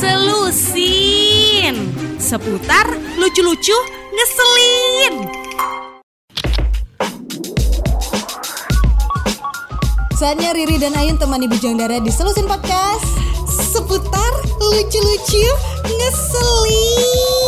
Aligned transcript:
Selusin. 0.00 1.76
Seputar 2.16 2.88
lucu-lucu 3.20 3.76
ngeselin. 4.16 5.28
Saatnya 10.16 10.56
Riri 10.56 10.80
dan 10.80 10.96
Ayun 10.96 11.20
temani 11.20 11.52
Bujang 11.52 11.76
Dara 11.76 12.00
di 12.00 12.08
Selusin 12.08 12.48
Podcast. 12.48 13.04
Seputar 13.44 14.32
lucu-lucu 14.56 15.44
ngeselin 15.84 17.45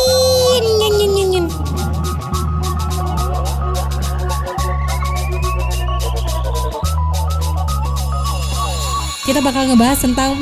Kita 9.29 9.45
bakal 9.45 9.69
ngebahas 9.69 9.99
tentang 10.01 10.33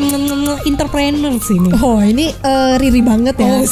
entrepreneur 0.63 1.35
sini. 1.43 1.75
Oh 1.75 1.99
ini 1.99 2.31
eh, 2.31 2.73
Riri 2.79 3.03
banget 3.03 3.35
ya 3.35 3.59
Oh. 3.59 3.67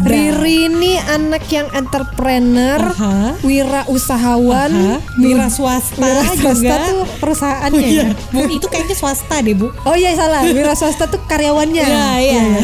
Riri 0.00 0.72
ini 0.72 0.96
anak 0.96 1.44
yang 1.52 1.68
entrepreneur 1.76 2.80
Aha. 2.80 3.36
Wira 3.44 3.84
usahawan 3.86 4.72
Aha, 4.72 4.96
Wira 5.20 5.52
swasta 5.52 6.00
Wira 6.00 6.24
swasta 6.32 6.56
juga. 6.56 6.76
tuh 6.88 7.00
perusahaannya 7.20 7.76
Oh, 7.76 7.84
iya. 7.84 8.08
ya 8.08 8.32
Bu, 8.32 8.40
itu 8.48 8.66
kayaknya 8.66 8.96
swasta 8.96 9.44
deh, 9.44 9.52
Bu. 9.52 9.68
Oh 9.84 9.92
iya 9.92 10.16
salah, 10.16 10.40
wira 10.46 10.72
swasta 10.72 11.04
tuh 11.06 11.20
karyawannya. 11.28 11.84
Iya, 11.84 12.06
iya. 12.18 12.42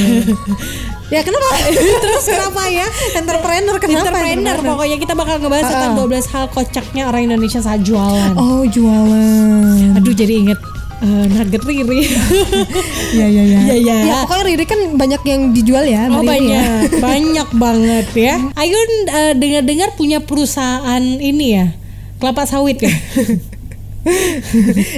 Ya 1.11 1.27
kenapa? 1.27 1.43
Terus 2.07 2.23
kenapa 2.25 2.71
ya? 2.71 2.87
entrepreneur 3.19 3.77
kenapa? 3.77 4.15
Entrepreneur 4.15 4.57
pokoknya 4.63 4.97
kita 4.97 5.13
bakal 5.13 5.43
ngebahas 5.43 5.67
tentang 5.67 5.93
Ah, 5.99 6.07
ah. 6.07 6.23
12 6.23 6.33
hal 6.33 6.45
kocaknya 6.49 7.03
orang 7.05 7.23
Indonesia 7.27 7.59
saat 7.59 7.83
jualan. 7.83 8.39
Oh 8.39 8.63
jualan. 8.63 9.99
Aduh 9.99 10.15
jadi 10.15 10.39
inget 10.39 10.61
eh, 11.01 11.25
nugget 11.29 11.63
Riri. 11.63 12.01
Iya 13.11 13.27
iya 13.27 13.43
iya. 13.43 13.59
Iya, 13.61 13.75
iya. 13.77 13.97
Ya 14.05 14.15
pokoknya 14.23 14.45
Riri 14.47 14.65
kan 14.65 14.81
banyak 14.95 15.23
yang 15.25 15.41
dijual 15.51 15.85
ya. 15.85 16.07
Oh 16.07 16.21
sama 16.21 16.33
Riri 16.33 16.47
ya. 16.47 16.63
banyak, 16.63 16.91
banyak 17.07 17.49
banget 17.57 18.07
ya. 18.15 18.35
Ayun 18.55 18.91
eh, 19.09 19.33
dengar-dengar 19.35 19.89
punya 19.95 20.19
perusahaan 20.21 21.03
ini 21.03 21.47
ya, 21.57 21.67
kelapa 22.17 22.45
sawit 22.45 22.79
ya. 22.79 22.93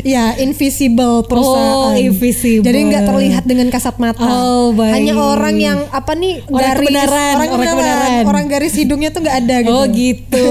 Ya 0.07 0.39
invisible 0.39 1.27
perusahaan. 1.27 1.91
Oh, 1.91 1.99
invisible. 1.99 2.63
Jadi 2.63 2.79
nggak 2.87 3.03
terlihat 3.03 3.43
dengan 3.43 3.67
kasat 3.67 3.99
mata. 3.99 4.23
Oh, 4.23 4.71
baik. 4.71 4.95
Hanya 4.95 5.19
orang 5.19 5.59
yang 5.59 5.79
apa 5.91 6.15
nih 6.15 6.39
Orang 6.47 6.63
garis 6.63 6.79
kebenaran, 6.87 7.11
orang, 7.11 7.35
orang 7.35 7.49
kebenaran, 7.51 7.83
kebenaran. 7.83 8.23
orang 8.31 8.45
garis 8.47 8.75
hidungnya 8.79 9.11
tuh 9.11 9.21
nggak 9.27 9.39
ada 9.43 9.57
gitu. 9.59 9.75
Oh 9.75 9.85
gitu, 9.91 10.45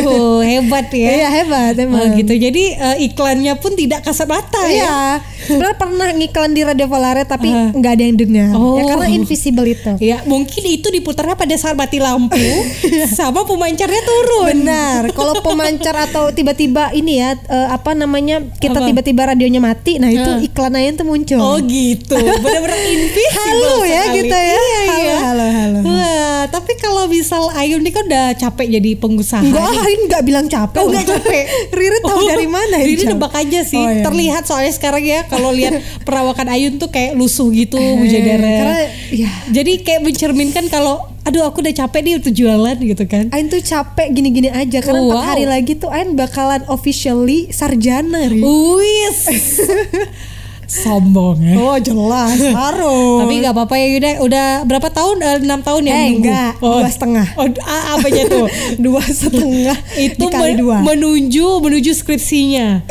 hebat 0.43 0.87
ya. 0.91 1.09
Iya 1.15 1.27
hebat 1.31 1.73
Oh 1.79 1.83
emang. 1.87 2.11
gitu. 2.19 2.33
Jadi 2.35 2.63
eh, 2.75 2.97
iklannya 3.07 3.53
pun 3.55 3.71
tidak 3.79 4.03
kasat 4.03 4.27
mata 4.27 4.61
ya. 4.67 5.23
Sebenarnya 5.43 5.75
pernah 5.75 6.09
ngiklan 6.11 6.51
di 6.51 6.61
Radio 6.61 6.85
Volare 6.85 7.23
tapi 7.23 7.49
nggak 7.49 7.91
ada 7.91 8.03
yang 8.03 8.15
dengar. 8.15 8.49
Oh. 8.53 8.75
Ya 8.75 8.83
karena 8.87 9.07
invisible 9.09 9.65
itu. 9.65 9.91
Ya 9.99 10.21
mungkin 10.23 10.63
itu 10.63 10.87
diputarnya 10.87 11.33
pada 11.33 11.55
saat 11.55 11.73
mati 11.73 11.97
lampu 11.97 12.37
sama 13.17 13.43
pemancarnya 13.43 14.01
turun. 14.01 14.47
Benar. 14.57 15.01
Kalau 15.11 15.33
pemancar 15.39 15.95
atau 16.01 16.29
tiba-tiba 16.29 16.91
ini 16.91 17.17
ya 17.17 17.35
eh, 17.37 17.67
apa 17.69 17.91
namanya 17.91 18.41
kita 18.55 18.77
Apa? 18.77 18.87
tiba-tiba 18.87 19.21
radionya 19.27 19.59
mati, 19.59 19.97
nah 19.97 20.07
itu 20.07 20.21
Ah. 20.23 20.39
iklan 20.39 20.73
Ayan 20.73 20.93
tuh 20.93 21.03
muncul. 21.03 21.37
Oh 21.37 21.57
gitu, 21.59 22.15
benar-benar 22.15 22.79
invisible 22.87 23.41
Halo 23.41 23.83
ya 23.83 24.01
sekali. 24.03 24.17
gitu 24.17 24.33
ya. 24.33 24.53
Iya, 24.53 24.81
Halo, 24.81 25.01
iya. 25.01 25.17
halo, 25.19 25.45
halo. 25.47 25.79
Wah, 25.83 26.41
tapi 26.47 26.73
kalau 26.75 27.03
misal 27.05 27.43
Ayun 27.51 27.79
ini 27.79 27.91
kan 27.91 28.03
udah 28.03 28.33
capek 28.33 28.67
jadi 28.71 28.91
pengusaha. 28.95 29.41
Enggak. 29.41 29.65
Ayin 29.77 30.01
nggak 30.05 30.23
bilang 30.23 30.45
capek. 30.47 30.77
Oh 30.77 30.85
loh. 30.85 30.91
nggak 30.91 31.05
capek. 31.07 31.43
Riri 31.71 31.99
tahu 31.99 32.09
Oh, 32.13 32.27
dari 32.27 32.45
mana 32.45 32.75
Riri 32.77 33.03
nebak 33.03 33.33
aja 33.33 33.59
sih. 33.61 33.77
Oh, 33.77 33.87
iya. 33.87 34.03
Terlihat 34.03 34.43
soalnya 34.43 34.71
sekarang 34.71 35.03
ya 35.03 35.19
kalau 35.31 35.55
lihat 35.55 35.79
perawakan 36.03 36.51
Ayun 36.51 36.75
tuh 36.75 36.91
kayak 36.91 37.15
lusuh 37.15 37.47
gitu, 37.55 37.79
Eh, 37.79 37.95
Bujadara. 37.95 38.51
Karena 38.51 38.79
ya 39.15 39.31
Jadi 39.55 39.71
kayak 39.87 40.01
mencerminkan 40.03 40.67
kalau 40.67 41.07
aduh 41.23 41.45
aku 41.47 41.61
udah 41.63 41.71
capek 41.71 41.99
nih 42.03 42.13
untuk 42.19 42.33
jualan 42.35 42.77
gitu 42.81 43.03
kan. 43.07 43.31
Ain 43.31 43.47
tuh 43.47 43.63
capek 43.63 44.11
gini-gini 44.11 44.51
aja 44.51 44.83
karena 44.83 45.01
wow. 45.05 45.23
hari 45.23 45.47
lagi 45.47 45.79
tuh 45.79 45.87
Ain 45.87 46.19
bakalan 46.19 46.65
officially 46.67 47.47
sarjana 47.55 48.27
Ri. 48.27 48.43
Wis. 48.43 49.21
Sombong 50.71 51.35
ya. 51.37 51.55
Oh 51.57 51.75
jelas 51.75 52.39
harus. 52.63 53.19
Tapi 53.21 53.33
nggak 53.37 53.51
apa-apa 53.51 53.75
ya 53.75 53.87
Yuda. 53.89 54.11
Udah 54.19 54.47
berapa 54.63 54.87
tahun? 54.87 55.15
Eh, 55.19 55.35
Enam 55.41 55.59
tahun 55.59 55.83
ya 55.83 55.93
Eh, 55.93 56.07
enggak, 56.13 56.51
dua 56.57 56.87
setengah. 56.87 57.27
Oh, 57.35 57.47
ah, 57.61 57.83
apanya 57.93 58.23
tuh? 58.25 58.47
dua 58.85 59.03
setengah 59.03 59.75
Itu 59.93 60.23
dikali 60.23 60.47
men- 60.47 60.57
dua. 60.57 60.77
menuju 60.81 61.45
menuju 61.59 61.91
skripsinya. 61.91 62.87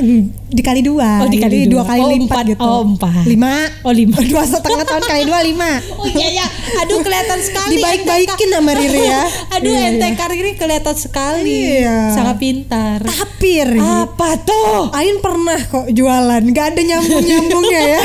Dikali 0.47 0.83
dua. 0.83 1.23
Oh, 1.23 1.29
dikali 1.29 1.57
Jadi 1.57 1.69
dua. 1.69 1.81
dua 1.81 1.89
kali 1.89 2.01
Oh, 2.01 2.09
lipat 2.11 2.21
empat. 2.21 2.45
gitu. 2.49 2.61
Oh, 2.61 2.83
empat. 2.85 3.25
Lima. 3.25 3.55
Oh, 3.81 3.93
lima. 3.93 4.17
Dua 4.31 4.45
setengah 4.45 4.85
tahun 4.85 5.03
kali 5.03 5.23
dua 5.25 5.41
lima. 5.41 5.71
Oh 5.93 6.07
iya 6.07 6.29
ya. 6.37 6.47
Aduh 6.81 7.01
kelihatan 7.01 7.39
sekali. 7.41 7.79
Dibaik-baikin 7.79 8.49
sama 8.51 8.73
Riri 8.73 9.01
ya. 9.01 9.23
Aduh 9.53 9.71
Iya, 9.71 9.89
ente 9.89 10.07
iya. 10.09 10.27
Riri 10.27 10.53
kelihatan 10.55 10.95
sekali. 10.95 11.79
Iya. 11.79 12.13
Sangat 12.13 12.37
pintar. 12.37 12.99
Tapi 13.01 13.53
Ri, 13.65 13.79
Apa 13.81 14.37
tuh? 14.39 14.91
Ain 14.93 15.19
pernah 15.19 15.57
kok 15.57 15.87
jualan, 15.89 16.43
nggak 16.45 16.67
ada 16.69 16.81
nyambung 16.85 17.25
nyambungnya 17.71 17.83
ya. 17.87 18.01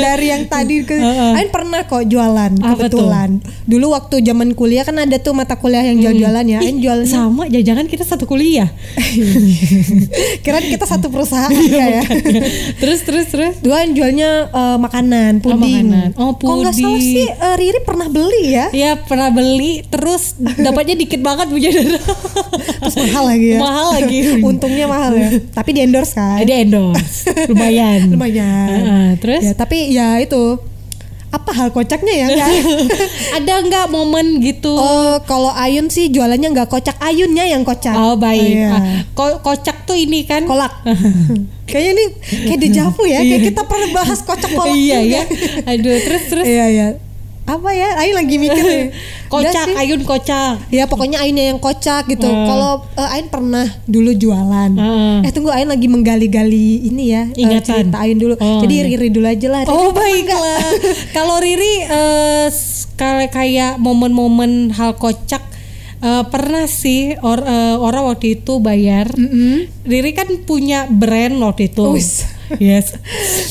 Dari 0.00 0.26
yang 0.28 0.42
tadi 0.46 0.74
ke, 0.82 0.94
Heeh. 0.94 1.32
Ain 1.34 1.48
pernah 1.48 1.80
kok 1.82 2.02
jualan 2.04 2.52
Apa 2.56 2.88
kebetulan. 2.88 3.38
Dulu 3.64 3.86
waktu 3.90 4.20
zaman 4.20 4.52
kuliah 4.52 4.82
kan 4.82 4.96
ada 4.96 5.16
tuh 5.16 5.32
mata 5.32 5.54
kuliah 5.54 5.82
yang 5.82 5.98
jual-jualan 6.00 6.44
ya. 6.44 6.58
Ain 6.60 6.76
Ih, 6.78 6.82
jualan 6.82 7.06
sama 7.06 7.46
jangan 7.48 7.86
kita 7.86 8.02
satu 8.02 8.24
kuliah. 8.24 8.68
Kira 10.44 10.58
kita 10.60 10.84
satu 10.84 11.08
perusahaan 11.08 11.50
Iya, 11.50 11.62
enggak 11.62 11.88
ya. 11.88 12.02
terus 12.78 13.00
terus 13.02 13.26
terus. 13.28 13.54
Dua 13.60 13.82
Ain 13.82 13.92
jualnya 13.92 14.48
eh, 14.48 14.78
makanan, 14.78 15.40
puding. 15.40 15.86
makanan. 15.88 16.08
Oh, 16.16 16.34
Kalau 16.34 16.62
nggak 16.62 16.74
salah 16.74 16.96
puding. 16.96 17.14
sih 17.14 17.26
eh, 17.28 17.54
Riri 17.56 17.80
pernah 17.82 18.08
beli 18.08 18.44
ya. 18.50 18.66
Ya 18.72 18.90
pernah 18.98 19.28
beli 19.30 19.84
terus 19.86 20.34
dapatnya 20.38 20.96
dikit 20.96 21.20
banget 21.20 21.46
Bu 21.48 21.58
Jadara. 21.58 21.98
Terus 22.80 22.96
mahal 22.98 23.24
lagi 23.28 23.48
ya. 23.54 23.58
Mahal 23.60 23.86
lagi. 23.94 24.18
Untungnya 24.40 24.86
mahal 24.86 25.12
ya. 25.14 25.28
Tapi 25.52 25.70
di 25.72 25.80
endorse 25.82 26.14
kan. 26.14 26.38
Ada 26.40 26.54
endorse. 26.58 27.28
Lumayan. 27.46 27.98
Lumayan. 28.12 28.47
Heeh, 28.48 29.06
terus 29.16 29.42
Ya, 29.42 29.52
tapi 29.52 29.78
ya 29.88 30.18
itu 30.18 30.58
apa 31.28 31.52
hal 31.52 31.68
kocaknya 31.68 32.14
ya? 32.24 32.28
Ada 33.36 33.60
nggak 33.60 33.86
momen 33.88 34.40
gitu? 34.40 34.72
Oh, 34.72 35.20
kalau 35.22 35.52
Ayun 35.52 35.88
sih 35.88 36.08
jualannya 36.08 36.48
nggak 36.48 36.68
kocak, 36.68 36.96
Ayunnya 36.98 37.44
yang 37.44 37.62
kocak. 37.62 37.92
Oh 37.92 38.16
baik. 38.16 38.56
iya. 38.56 38.70
Ah, 38.70 38.82
ko- 39.12 39.40
kocak 39.42 39.84
tuh 39.84 39.92
ini 39.92 40.24
kan. 40.24 40.42
Kolak. 40.42 40.72
Kayaknya 41.68 41.90
ini 41.92 42.04
kayak 42.48 42.60
dejavu 42.62 43.04
ya. 43.04 43.20
Kayak 43.20 43.42
kita 43.46 43.62
pernah 43.62 43.88
bahas 43.92 44.20
kocak 44.20 44.50
kolak. 44.50 44.72
iya 44.72 44.98
juga. 44.98 45.12
ya. 45.12 45.22
Aduh 45.68 45.96
terus 46.00 46.22
terus. 46.26 46.44
Iya 46.44 46.64
iya. 46.66 46.86
Apa 47.44 47.70
ya? 47.72 47.88
Ayun 47.98 48.16
lagi 48.16 48.36
mikir 48.38 48.64
kocak. 49.28 49.66
Ayun 49.74 50.02
kocak. 50.02 50.54
Ya 50.68 50.84
pokoknya 50.84 51.20
Ayunnya 51.20 51.44
yang 51.46 51.58
kocak 51.58 52.04
gitu. 52.06 52.24
Hmm. 52.24 52.44
Kalau 52.44 52.72
eh, 52.92 53.14
Ayun 53.14 53.28
pernah 53.28 53.66
dulu 53.84 54.10
jualan. 54.12 54.70
Hmm. 54.72 55.20
Eh 55.22 55.30
tunggu 55.30 55.48
Ayun 55.48 55.68
lagi 55.68 55.86
menggali-gali 55.86 56.68
ini 56.84 57.04
ya. 57.08 57.22
eh, 57.26 57.38
Ingatan. 57.38 57.86
cerita 57.86 57.98
Ayun 57.98 58.18
dulu. 58.18 58.34
Oh, 58.34 58.60
Jadi 58.60 58.74
iya. 58.74 58.84
Riri 58.86 59.08
dulu 59.08 59.26
aja 59.26 59.46
lah. 59.46 59.60
Oh 59.64 59.68
Riri 59.68 59.84
nggak? 59.86 59.94
baiklah. 59.94 60.58
Kalau 61.12 61.36
Riri 61.38 61.72
eh, 61.82 62.46
kal- 62.94 63.28
kayak 63.28 63.76
momen-momen 63.78 64.72
hal 64.72 64.94
kocak 64.94 65.44
eh, 65.98 66.24
pernah 66.26 66.64
sih 66.64 67.12
or- 67.18 67.42
eh, 67.42 67.76
orang 67.76 68.08
waktu 68.08 68.36
itu 68.36 68.58
bayar. 68.58 69.12
Riri 69.84 70.12
kan 70.12 70.28
punya 70.42 70.86
brand 70.86 71.36
waktu 71.38 71.68
itu. 71.68 71.84
Wis. 71.90 72.24
Yes. 72.56 72.96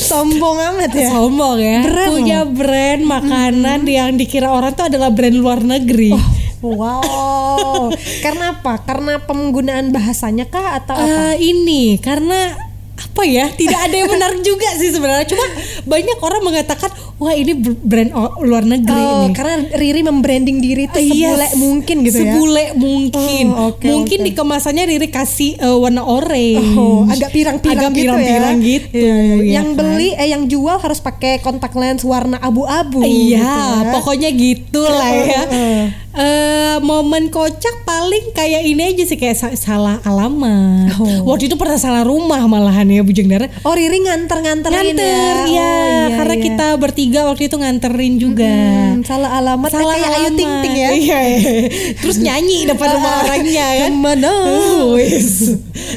Sombong 0.09 0.57
amat 0.73 0.91
ya. 0.97 1.09
Sombong 1.13 1.61
ya. 1.61 1.85
Brand 1.85 2.09
punya 2.09 2.39
brand 2.49 3.01
makanan 3.05 3.85
yang 3.85 4.17
dikira 4.17 4.49
orang 4.49 4.73
tuh 4.73 4.89
adalah 4.89 5.13
brand 5.13 5.37
luar 5.37 5.61
negeri. 5.61 6.17
Wow. 6.57 7.93
Karena 8.25 8.57
apa? 8.57 8.81
Karena 8.81 9.21
penggunaan 9.21 9.93
bahasanya 9.93 10.49
kah 10.49 10.81
atau 10.81 10.97
apa? 10.97 11.37
Eh, 11.37 11.53
ini 11.53 12.01
karena 12.01 12.67
apa 12.97 13.21
ya 13.29 13.45
tidak 13.53 13.77
ada 13.77 13.93
yang 13.93 14.09
menarik 14.09 14.41
juga 14.41 14.73
sih 14.73 14.89
sebenarnya 14.89 15.29
cuma 15.29 15.45
banyak 15.85 16.17
orang 16.17 16.41
mengatakan 16.41 16.89
wah 17.17 17.33
ini 17.33 17.49
br- 17.51 17.79
brand 17.79 18.11
luar 18.39 18.61
negeri 18.63 18.93
Oh, 18.95 19.25
nih 19.25 19.33
karena 19.33 19.55
Riri 19.73 20.01
membranding 20.01 20.57
diri 20.57 20.85
itu 20.85 20.97
Iya, 20.97 21.33
sebule 21.33 21.47
mungkin 21.57 21.95
gitu 22.01 22.13
ya. 22.15 22.21
sebule 22.29 22.63
mungkin 22.75 23.45
Oh, 23.49 23.73
oke, 23.73 23.83
mungkin 23.83 24.19
oke. 24.19 24.25
di 24.25 24.31
kemasannya 24.31 24.83
Riri 24.85 25.09
kasih 25.09 25.57
eh, 25.57 25.75
warna 25.75 26.03
orange 26.03 26.61
Oh, 26.73 27.03
agak 27.05 27.29
pirang-pirang 27.31 27.89
gitu 27.89 27.97
pirang-pirang 27.99 28.55
ya. 28.55 28.67
gitu 28.67 28.95
Iya, 28.95 29.15
iya. 29.15 29.35
ya 29.35 29.51
yang 29.51 29.67
kan? 29.67 29.77
beli 29.79 30.09
eh 30.13 30.27
yang 30.27 30.43
jual 30.45 30.77
harus 30.77 30.99
pakai 30.99 31.39
kontak 31.39 31.73
lens 31.73 32.01
warna 32.03 32.37
abu-abu. 32.37 33.01
Iya, 33.01 33.41
gitu 33.41 33.61
ya. 33.81 33.91
pokoknya 33.91 34.29
gitulah 34.31 35.11
ya. 35.11 35.41
Heeh. 35.43 35.81
Eh, 36.13 36.77
momen 36.79 37.29
kocak 37.29 37.81
paling 37.83 38.29
kayak 38.31 38.61
ini 38.63 38.81
aja 38.87 39.03
sih 39.03 39.15
kayak 39.15 39.35
sa- 39.35 39.53
salah 39.53 40.01
alamat. 40.01 40.97
Oh. 40.97 41.05
Waktu 41.27 41.45
itu 41.45 41.55
pernah 41.55 41.77
salah 41.77 42.01
rumah 42.01 42.41
malahan 42.43 42.85
ya 42.85 43.01
Bujang 43.01 43.25
Dara. 43.27 43.45
Oh 43.61 43.71
Riri 43.71 44.01
nganter-nganterin 44.01 44.73
Nganter 44.91 44.97
ya, 44.97 45.13
ya. 45.13 45.29
Oh, 45.37 45.45
iya, 45.47 45.73
karena 46.15 46.35
iya. 46.35 46.43
kita 46.43 46.67
bertiga 46.75 47.05
tiga 47.07 47.23
waktu 47.23 47.47
itu 47.47 47.55
nganterin 47.55 48.19
juga. 48.19 48.51
Hmm, 48.51 48.99
salah 49.07 49.39
alamat 49.39 49.71
kan 49.71 49.79
kayak 49.79 50.11
Ayu 50.19 50.29
Ting 50.35 50.53
Ting 50.59 50.75
ya. 50.75 50.89
Iya, 50.91 51.19
iya. 51.23 51.51
Terus 52.03 52.19
nyanyi 52.19 52.67
depan 52.67 52.99
rumah 52.99 53.23
orangnya 53.23 53.67
kan. 53.79 53.87
Ke 53.87 53.95
mana? 53.95 54.33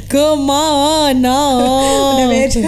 Ke 0.06 0.26
mana? 0.38 1.38
Udah 2.14 2.26
beda. 2.30 2.62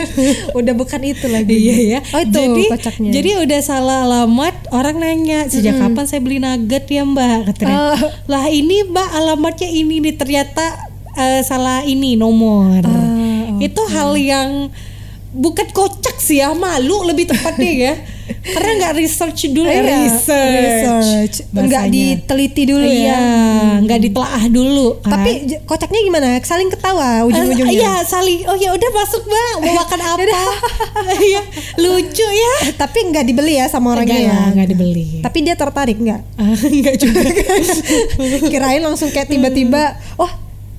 Udah 0.59 0.75
bukan 0.75 1.00
itu 1.06 1.27
lagi. 1.31 1.55
Iya 1.55 1.77
ya. 1.87 2.00
Oh 2.03 2.21
itu 2.27 2.35
jadi, 2.35 2.65
kocaknya. 2.75 3.11
Jadi 3.15 3.31
udah 3.47 3.61
salah 3.62 3.99
alamat, 4.11 4.55
orang 4.75 4.99
nanya 4.99 5.47
sejak 5.47 5.79
kapan 5.79 6.05
saya 6.11 6.19
beli 6.19 6.43
nugget 6.43 6.91
ya 6.91 7.06
Mbak 7.06 7.55
katanya. 7.55 7.95
Oh. 7.95 7.99
Lah 8.27 8.50
ini 8.50 8.83
Mbak 8.91 9.09
alamatnya 9.23 9.71
ini 9.71 10.03
nih 10.03 10.19
ternyata 10.19 10.91
eh, 11.15 11.47
salah 11.47 11.87
ini 11.87 12.19
nomor. 12.19 12.83
Ah, 12.83 13.55
Itu 13.62 13.87
hal 13.87 14.19
yang 14.19 14.75
bukan 15.32 15.67
kocak 15.70 16.17
sih 16.17 16.38
ya, 16.38 16.52
malu 16.52 17.02
lebih 17.02 17.26
tepatnya 17.26 17.73
ya. 17.73 17.94
Karena 18.55 18.70
nggak 18.79 18.94
research 18.96 19.50
dulu 19.50 19.67
ya. 19.67 19.82
Research. 19.82 21.43
Bahasanya. 21.50 21.90
diteliti 21.90 22.62
dulu 22.64 22.81
Iya, 22.81 23.11
ya. 23.11 23.19
nggak 23.81 23.99
ditelaah 24.00 24.44
dulu. 24.46 24.99
kan. 24.99 25.11
Tapi 25.11 25.31
j- 25.44 25.61
kocaknya 25.62 26.00
gimana? 26.00 26.26
Saling 26.40 26.69
ketawa 26.69 27.23
ujung-ujungnya. 27.25 27.73
Iya, 27.73 27.94
saling. 28.02 28.46
Oh 28.46 28.55
ya 28.55 28.70
udah 28.70 28.90
masuk 28.94 29.23
Mbak, 29.23 29.52
mau 29.58 29.73
makan 29.76 30.00
apa? 30.12 30.23
Iya, 31.23 31.43
lucu 31.76 32.25
ya. 32.25 32.55
Tapi 32.75 32.99
nggak 33.11 33.25
dibeli 33.25 33.58
ya 33.58 33.67
sama 33.67 33.93
orangnya 33.93 34.19
ya. 34.23 34.38
nggak 34.50 34.69
dibeli. 34.70 35.20
Tapi 35.20 35.38
dia 35.40 35.55
tertarik 35.55 35.99
nggak? 35.99 36.20
Ah, 36.37 36.55
enggak 36.62 36.94
juga. 36.96 37.20
Kirain 38.44 38.81
langsung 38.81 39.11
kayak 39.11 39.28
tiba-tiba, 39.28 39.99
oh 40.17 40.31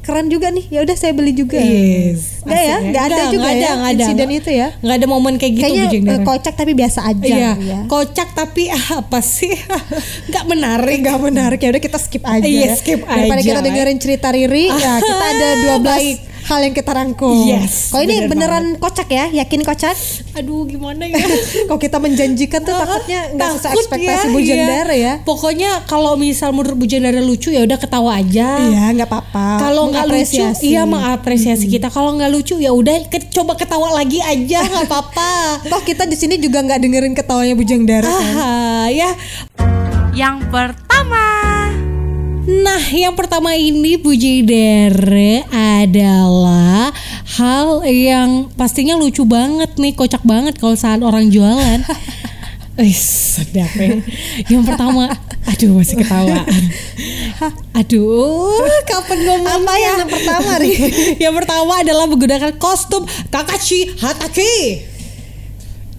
keren 0.04 0.28
juga 0.28 0.52
nih. 0.52 0.68
Ya 0.68 0.84
udah 0.84 0.96
saya 1.00 1.16
beli 1.16 1.32
juga. 1.32 1.64
Yes. 1.64 2.44
Nggak 2.44 2.64
ya? 2.68 2.78
Nggak 2.84 3.04
ada 3.08 3.24
juga 3.32 3.40
nggak 3.40 3.56
ya 3.56 3.64
ada, 3.64 3.72
nggak 3.80 3.92
ada. 3.96 4.04
insiden 4.04 4.30
itu 4.36 4.50
ya? 4.52 4.68
Nggak 4.84 4.96
ada 5.00 5.08
momen 5.08 5.34
kayak 5.40 5.54
gitu 5.56 5.64
Kayaknya 5.64 6.12
eh, 6.12 6.20
kocak 6.28 6.54
tapi 6.60 6.72
biasa 6.76 7.00
aja. 7.08 7.24
Iya, 7.24 7.52
ya. 7.56 7.80
kocak 7.88 8.30
tapi 8.36 8.64
apa 9.00 9.20
sih? 9.24 9.56
Nggak 10.30 10.46
menarik. 10.46 10.98
Nggak 11.00 11.20
menarik 11.24 11.60
ya 11.64 11.70
udah 11.72 11.82
kita 11.82 11.98
skip 11.98 12.24
aja. 12.28 12.44
Iya, 12.44 12.68
ya. 12.68 12.74
skip 12.76 13.00
Daripada 13.00 13.40
aja. 13.40 13.48
kita 13.48 13.60
dengerin 13.64 13.98
cerita 14.04 14.28
Riri, 14.36 14.68
ya 14.68 14.94
kita 15.00 15.24
ada 15.24 15.48
12 15.80 15.88
Baik. 15.88 16.18
Hal 16.44 16.60
yang 16.62 16.74
kita 16.74 16.92
rangkum. 16.92 17.48
Yes, 17.48 17.90
Kalau 17.90 18.04
ini 18.04 18.26
bener 18.26 18.52
beneran 18.52 18.66
kocak 18.76 19.08
ya? 19.08 19.32
Yakin 19.32 19.62
kocak? 19.62 19.96
Aduh, 20.36 20.66
gimana 20.66 21.04
ya? 21.04 21.16
Kalau 21.68 21.80
kita 21.80 21.98
menjanjikan 21.98 22.62
tuh 22.62 22.74
takutnya 22.74 23.32
nggak 23.32 23.50
sesuai 23.56 23.74
ekspektasi 23.74 24.26
ya, 24.28 24.32
Bujang 24.32 24.60
iya. 24.60 24.68
Dara 24.68 24.96
ya. 24.96 25.14
Pokoknya 25.22 25.72
kalau 25.86 26.14
misal 26.16 26.52
menurut 26.52 26.76
Bujang 26.76 27.02
Dara 27.02 27.20
lucu 27.20 27.50
ya 27.50 27.62
udah 27.62 27.78
ketawa 27.78 28.18
aja. 28.18 28.48
Iya, 28.60 28.84
nggak 28.94 29.08
apa-apa. 29.08 29.46
Kalau 29.60 29.84
nggak 29.88 30.06
lucu, 30.06 30.42
Mengapresiasi. 30.44 30.64
iya 30.66 30.82
mengapresiasi 30.84 31.66
kita. 31.68 31.88
Kalau 31.88 32.14
nggak 32.14 32.30
lucu 32.30 32.56
ya 32.58 32.72
udah 32.72 33.08
ke- 33.08 33.30
coba 33.30 33.56
ketawa 33.56 33.94
lagi 33.94 34.20
aja, 34.20 34.60
nggak 34.62 34.86
apa-apa. 34.86 35.32
Toh 35.72 35.82
kita 35.82 36.04
di 36.04 36.16
sini 36.16 36.36
juga 36.38 36.60
nggak 36.60 36.80
dengerin 36.80 37.14
ketawanya 37.14 37.54
Bujang 37.54 37.84
Dara 37.84 38.08
kan. 38.08 38.90
Ya. 38.90 39.12
Yang 40.14 40.46
pertama, 40.48 41.26
Nah, 42.44 42.84
yang 42.92 43.16
pertama 43.16 43.56
ini 43.56 43.96
Puji 43.96 44.44
Dere 44.44 45.48
adalah 45.48 46.92
hal 47.40 47.88
yang 47.88 48.52
pastinya 48.52 49.00
lucu 49.00 49.24
banget 49.24 49.80
nih, 49.80 49.96
kocak 49.96 50.28
banget 50.28 50.60
kalau 50.60 50.76
saat 50.76 51.00
orang 51.00 51.32
jualan. 51.32 51.80
Eh, 52.74 52.90
sedap 52.90 53.70
ya. 53.78 54.02
Yang 54.50 54.74
pertama, 54.74 55.06
aduh 55.46 55.78
masih 55.78 55.94
ketawa. 55.94 56.42
Aduh, 57.78 58.66
kapan 58.90 59.20
ngomongnya? 59.30 59.62
Apa 59.62 59.74
yang 59.78 59.98
yang 60.02 60.10
pertama, 60.10 60.52
Ri? 60.58 60.74
yang 61.30 61.34
pertama 61.38 61.74
adalah 61.86 62.10
menggunakan 62.10 62.58
kostum 62.58 63.06
Kakashi 63.30 63.94
Hatake. 64.02 64.90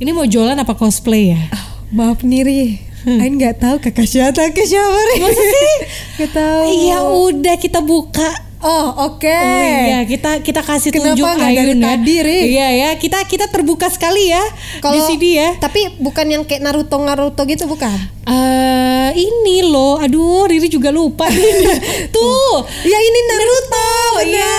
Ini 0.03 0.11
mau 0.11 0.27
jualan 0.27 0.59
apa 0.59 0.75
cosplay 0.75 1.39
ya? 1.39 1.47
Maaf 1.95 2.27
nih 2.27 2.43
Ri. 2.43 2.94
Ain 3.05 3.37
nggak 3.37 3.61
tahu 3.61 3.77
kakak 3.85 4.09
siapa 4.09 4.49
ke 4.57 4.65
siapa. 4.65 4.97
Masa 5.21 5.43
sih? 5.45 5.73
Nggak 6.17 6.31
tahu. 6.33 6.63
Iya 6.73 6.99
udah 7.05 7.57
kita 7.61 7.85
buka 7.85 8.33
Oh 8.65 8.87
oke. 9.05 9.29
Oh 9.29 9.61
iya, 9.61 10.01
kita 10.03 10.41
kita 10.41 10.61
kasih 10.61 10.89
Kenapa 10.89 11.13
tunjuk 11.13 11.27
nggak 11.27 11.37
dari 11.47 11.61
Ayun 11.61 11.77
ya. 11.77 11.85
tadi, 11.87 12.15
Ri? 12.19 12.39
Iya 12.51 12.69
ya, 12.73 12.91
kita 12.97 13.19
kita 13.23 13.47
terbuka 13.47 13.87
sekali 13.87 14.27
ya 14.27 14.41
di 14.41 14.81
Kalau 14.81 15.05
sini 15.05 15.37
ya. 15.37 15.53
Tapi 15.55 16.01
bukan 16.01 16.27
yang 16.27 16.43
kayak 16.43 16.65
Naruto 16.65 16.97
Naruto 16.97 17.45
gitu 17.45 17.65
bukan? 17.67 17.93
Eh 18.25 19.11
ini 19.15 19.61
loh, 19.63 20.01
aduh 20.01 20.49
Riri 20.49 20.67
juga 20.67 20.89
lupa. 20.89 21.29
Tuh. 22.17 22.57
Ya 22.83 22.99
ini 22.99 23.21
Naruto. 23.23 23.89
iya. 24.25 24.57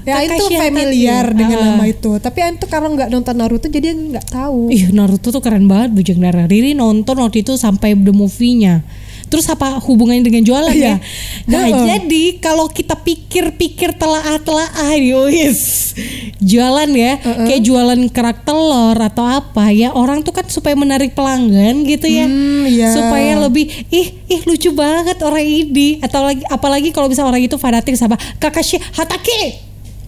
Ya 0.00 0.14
itu 0.22 0.38
Takashi 0.38 0.54
Hatake. 0.54 0.62
familiar 0.62 1.24
dengan 1.28 1.58
Ah. 1.58 1.64
nama 1.68 1.84
itu. 1.84 2.10
Tapi 2.16 2.38
Ain 2.38 2.54
tuh 2.54 2.68
kalau 2.68 2.86
nggak 2.88 3.10
nonton 3.10 3.34
Naruto 3.34 3.66
jadi 3.66 3.90
nggak 3.90 4.30
tahu. 4.30 4.70
Ih 4.70 4.90
Naruto 4.90 5.28
tuh 5.28 5.42
keren 5.42 5.66
banget 5.66 5.90
Bujang 5.90 6.22
Dara. 6.22 6.46
Riri 6.46 6.72
nonton 6.72 7.18
waktu 7.18 7.42
itu 7.42 7.56
sampai 7.56 7.96
the 7.96 8.12
movie-nya. 8.12 8.86
Terus 9.34 9.50
apa 9.50 9.82
hubungannya 9.82 10.22
dengan 10.22 10.46
jualan 10.46 10.70
ya? 10.70 11.02
Nah 11.50 11.66
Heeh. 11.66 11.82
jadi 11.90 12.24
kalau 12.38 12.70
kita 12.70 12.94
pikir-pikir 12.94 13.98
telaah-telaah 13.98 14.94
wis 15.26 15.90
jualan 16.38 16.86
ya, 16.94 17.18
kayak 17.18 17.62
jualan 17.66 17.98
kerak 18.14 18.46
telur 18.46 18.94
atau 18.94 19.26
apa 19.26 19.74
ya 19.74 19.90
orang 19.90 20.22
tuh 20.22 20.30
kan 20.30 20.46
supaya 20.46 20.78
menarik 20.78 21.18
pelanggan 21.18 21.82
gitu 21.82 22.06
ya, 22.06 22.30
Hmm, 22.30 22.70
iya. 22.70 22.94
supaya 22.94 23.42
lebih 23.42 23.66
ih 23.90 24.14
ih 24.30 24.40
lucu 24.46 24.70
banget 24.70 25.18
orang 25.26 25.42
ini. 25.42 25.98
Atau 25.98 26.22
lagi 26.22 26.46
apalagi 26.46 26.94
kalau 26.94 27.10
bisa 27.10 27.26
orang 27.26 27.42
itu 27.42 27.58
fanatik 27.58 27.98
sama 27.98 28.14
Kakashi 28.38 28.78
Hatake, 28.78 29.58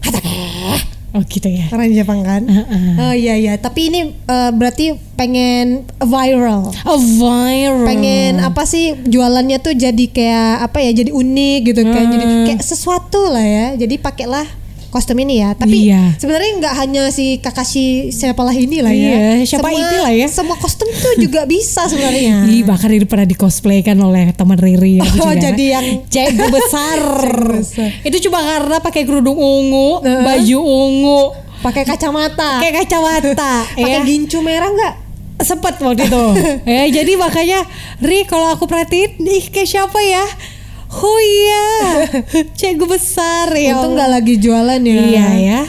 Hatake, 0.07 0.39
oh 1.17 1.25
gitu 1.25 1.49
ya. 1.49 1.65
Karena 1.67 1.85
di 1.87 1.97
Jepang 1.97 2.21
kan? 2.21 2.45
Heeh. 2.45 2.93
Oh 3.01 3.15
iya 3.15 3.35
iya. 3.35 3.57
Tapi 3.57 3.89
ini 3.89 4.01
eh, 4.13 4.51
berarti 4.53 4.93
pengen 5.15 5.89
viral. 5.97 6.69
Oh 6.85 7.01
viral. 7.01 7.83
pengen 7.83 8.39
apa 8.39 8.63
sih 8.63 8.93
jualannya 9.03 9.57
tuh 9.59 9.73
jadi 9.73 10.05
kayak 10.07 10.53
apa 10.63 10.79
ya 10.79 10.93
jadi 10.95 11.11
unik 11.11 11.59
gitu 11.67 11.81
kan 11.83 12.05
jadi 12.07 12.25
Hmm. 12.27 12.45
kayak 12.45 12.61
sesuatu 12.61 13.27
lah 13.27 13.41
ya 13.41 13.67
jadi 13.77 13.97
pakailah 13.97 14.45
kostum 14.89 15.19
ini 15.19 15.39
ya 15.39 15.53
tapi 15.53 15.87
Iya. 15.87 16.15
sebenarnya 16.17 16.51
nggak 16.57 16.75
hanya 16.77 17.03
si 17.09 17.37
Kakashi 17.37 18.09
siapalah 18.09 18.51
ini 18.51 18.81
lah 18.81 18.91
ya 18.91 19.37
Iya, 19.37 19.47
siapa 19.47 19.67
Semua- 19.67 19.83
inilah 19.83 20.13
ya. 20.15 20.27
semua 20.27 20.57
kostum 20.57 20.89
tuh 20.89 21.15
juga 21.19 21.45
bisa 21.45 21.85
sebenarnya 21.85 22.47
Ih, 22.51 22.63
bahkan 22.63 22.89
Riri 22.89 23.05
pernah 23.05 23.25
di 23.25 23.35
cosplay 23.35 23.81
kan 23.81 23.99
oleh 23.99 24.33
teman 24.33 24.57
Riri 24.57 24.99
ya, 24.99 25.05
Oh, 25.17 25.29
juga. 25.29 25.43
jadi 25.43 25.65
yang- 25.71 26.07
cego 26.07 26.47
besar. 26.49 26.99
besar. 27.61 27.91
Itu 28.01 28.17
cuma 28.23 28.41
karena 28.41 28.77
pakai 28.79 29.03
kerudung 29.03 29.35
ungu, 29.35 30.01
Heeh. 30.01 30.23
baju 30.23 30.59
ungu, 30.61 31.21
pakai 31.59 31.83
kacamata 31.83 32.59
pakai 32.59 32.73
kacamata, 32.77 33.53
pakai 33.77 34.01
ya. 34.01 34.05
gincu 34.05 34.39
merah 34.41 34.69
nggak 34.69 34.95
Sempet 35.39 35.77
waktu 35.79 36.07
itu. 36.07 36.25
ya, 36.65 36.89
jadi 36.91 37.13
makanya 37.15 37.61
Ri 37.99 38.25
kalau 38.25 38.49
aku 38.51 38.65
perhatiin, 38.65 39.21
ih 39.21 39.45
kayak 39.47 39.69
siapa 39.69 40.01
ya? 40.01 40.25
Oh 40.97 41.21
iya, 41.21 41.67
cego 42.59 42.85
besar 42.85 43.53
ya. 43.53 43.77
untung 43.77 43.95
nggak 43.95 44.11
lagi 44.11 44.35
jualan 44.37 44.81
ya 44.81 44.95
Iya 44.97 45.29
ya. 45.37 45.63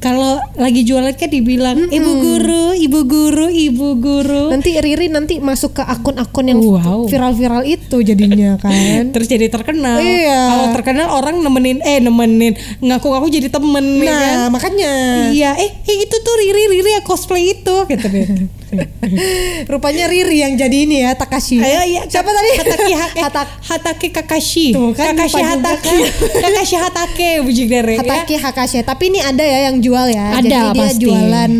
Kalau 0.00 0.40
lagi 0.56 0.80
jualan 0.80 1.12
kan 1.12 1.28
dibilang 1.28 1.76
ibu 1.86 2.12
guru, 2.16 2.72
ibu 2.72 3.04
guru, 3.04 3.46
ibu 3.46 3.88
guru. 3.94 4.48
nanti 4.48 4.72
Riri 4.74 5.12
nanti 5.12 5.36
masuk 5.38 5.76
ke 5.76 5.84
akun-akun 5.84 6.48
yang 6.48 6.56
Wow. 6.58 7.04
viral-viral 7.04 7.68
itu 7.68 8.00
jadinya 8.00 8.56
kan 8.64 9.12
terus 9.12 9.28
jadi 9.28 9.46
terkenal. 9.46 10.00
Iya. 10.00 10.40
Kalau 10.48 10.66
terkenal 10.72 11.08
orang 11.12 11.36
nemenin 11.38 11.84
eh 11.84 12.00
nemenin 12.00 12.56
ngaku-ngaku 12.80 13.28
jadi 13.30 13.52
temen 13.52 14.00
ya 14.00 14.08
kan? 14.08 14.08
nah 14.08 14.46
makanya 14.48 14.92
Iya, 15.28 15.50
eh, 15.54 15.68
eh, 15.68 15.96
itu 16.00 16.16
tuh 16.16 16.34
Riri 16.38 16.72
Riri 16.72 16.90
yang 16.90 17.04
cosplay 17.04 17.52
itu 17.52 17.76
gitu 17.84 18.06
deh. 18.08 18.24
Rupanya 19.70 20.06
Riri 20.06 20.40
yang 20.40 20.54
jadi 20.54 20.76
ini 20.80 20.96
ya 21.00 21.12
Takashi. 21.12 21.58
Ayo 21.58 21.80
iya 21.84 22.02
Siapa 22.04 22.26
tadi? 22.26 22.50
Hatake 22.56 22.92
ha- 23.00 23.12
eh, 23.12 23.22
Hatak 23.22 23.48
Hatake 23.62 24.08
Kakashi. 24.10 24.66
Tuh, 24.70 24.90
kan 24.92 25.12
Kakashi 25.12 25.40
Hatake. 25.40 25.90
kan. 25.90 26.00
Kakashi 26.44 26.76
Hatake 26.76 27.30
bujik 27.40 27.66
dere 27.66 27.94
ya. 27.94 28.00
Hatake 28.00 28.34
Hakashi. 28.36 28.78
Tapi 28.80 29.04
ini 29.08 29.20
ada 29.20 29.40
ya 29.40 29.68
yang 29.68 29.78
jual 29.78 30.06
ya. 30.06 30.26
Ada, 30.32 30.42
Jadi 30.42 30.50
dia 30.70 30.84
pasti. 30.86 31.02
jualan 31.02 31.52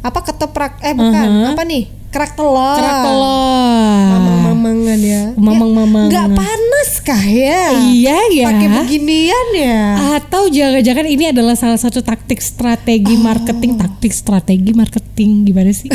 apa 0.00 0.20
ketoprak 0.22 0.72
eh 0.80 0.92
bukan 0.92 1.26
Uh-huh. 1.30 1.52
apa 1.52 1.62
nih 1.62 1.84
kerak 2.10 2.34
telur. 2.34 2.76
Kerak 2.76 2.98
telur. 3.06 4.06
Mamang-mamangan 4.10 4.98
ya. 4.98 5.22
Mamang-mamangan. 5.38 6.10
Nggak 6.10 6.28
panas 6.34 6.90
kah 7.00 7.24
ya? 7.24 7.62
Iya 7.90 8.18
ya. 8.34 8.46
Pakai 8.50 8.68
beginian 8.82 9.46
ya. 9.54 9.80
Atau 10.18 10.50
jangan-jangan 10.50 11.06
ini 11.06 11.24
adalah 11.30 11.54
salah 11.54 11.78
satu 11.78 12.02
taktik 12.02 12.42
strategi 12.42 13.14
Oh. 13.14 13.22
marketing, 13.22 13.78
taktik 13.78 14.10
strategi 14.10 14.74
marketing 14.74 15.46
gimana 15.46 15.70
sih? 15.70 15.88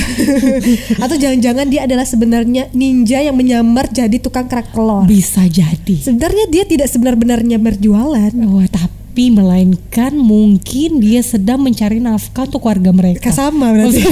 Atau 1.04 1.20
jangan-jangan 1.20 1.68
dia 1.68 1.84
adalah 1.84 2.08
sebenarnya 2.08 2.72
ninja 2.72 3.20
yang 3.20 3.36
menyamar 3.36 3.92
jadi 3.92 4.16
tukang 4.18 4.48
kerak 4.48 4.72
telur. 4.72 5.04
Bisa 5.06 5.44
jadi. 5.46 5.96
Sebenarnya 6.00 6.48
dia 6.48 6.64
tidak 6.64 6.88
sebenar-benarnya 6.90 7.60
berjualan. 7.60 8.32
Oh, 8.48 8.64
tapi 8.72 9.05
melainkan 9.32 10.12
mungkin 10.12 11.00
dia 11.00 11.20
sedang 11.20 11.64
mencari 11.64 11.98
nafkah 11.98 12.44
untuk 12.44 12.60
keluarga 12.60 12.92
mereka. 12.92 13.32
Sama 13.32 13.72
berarti. 13.72 14.04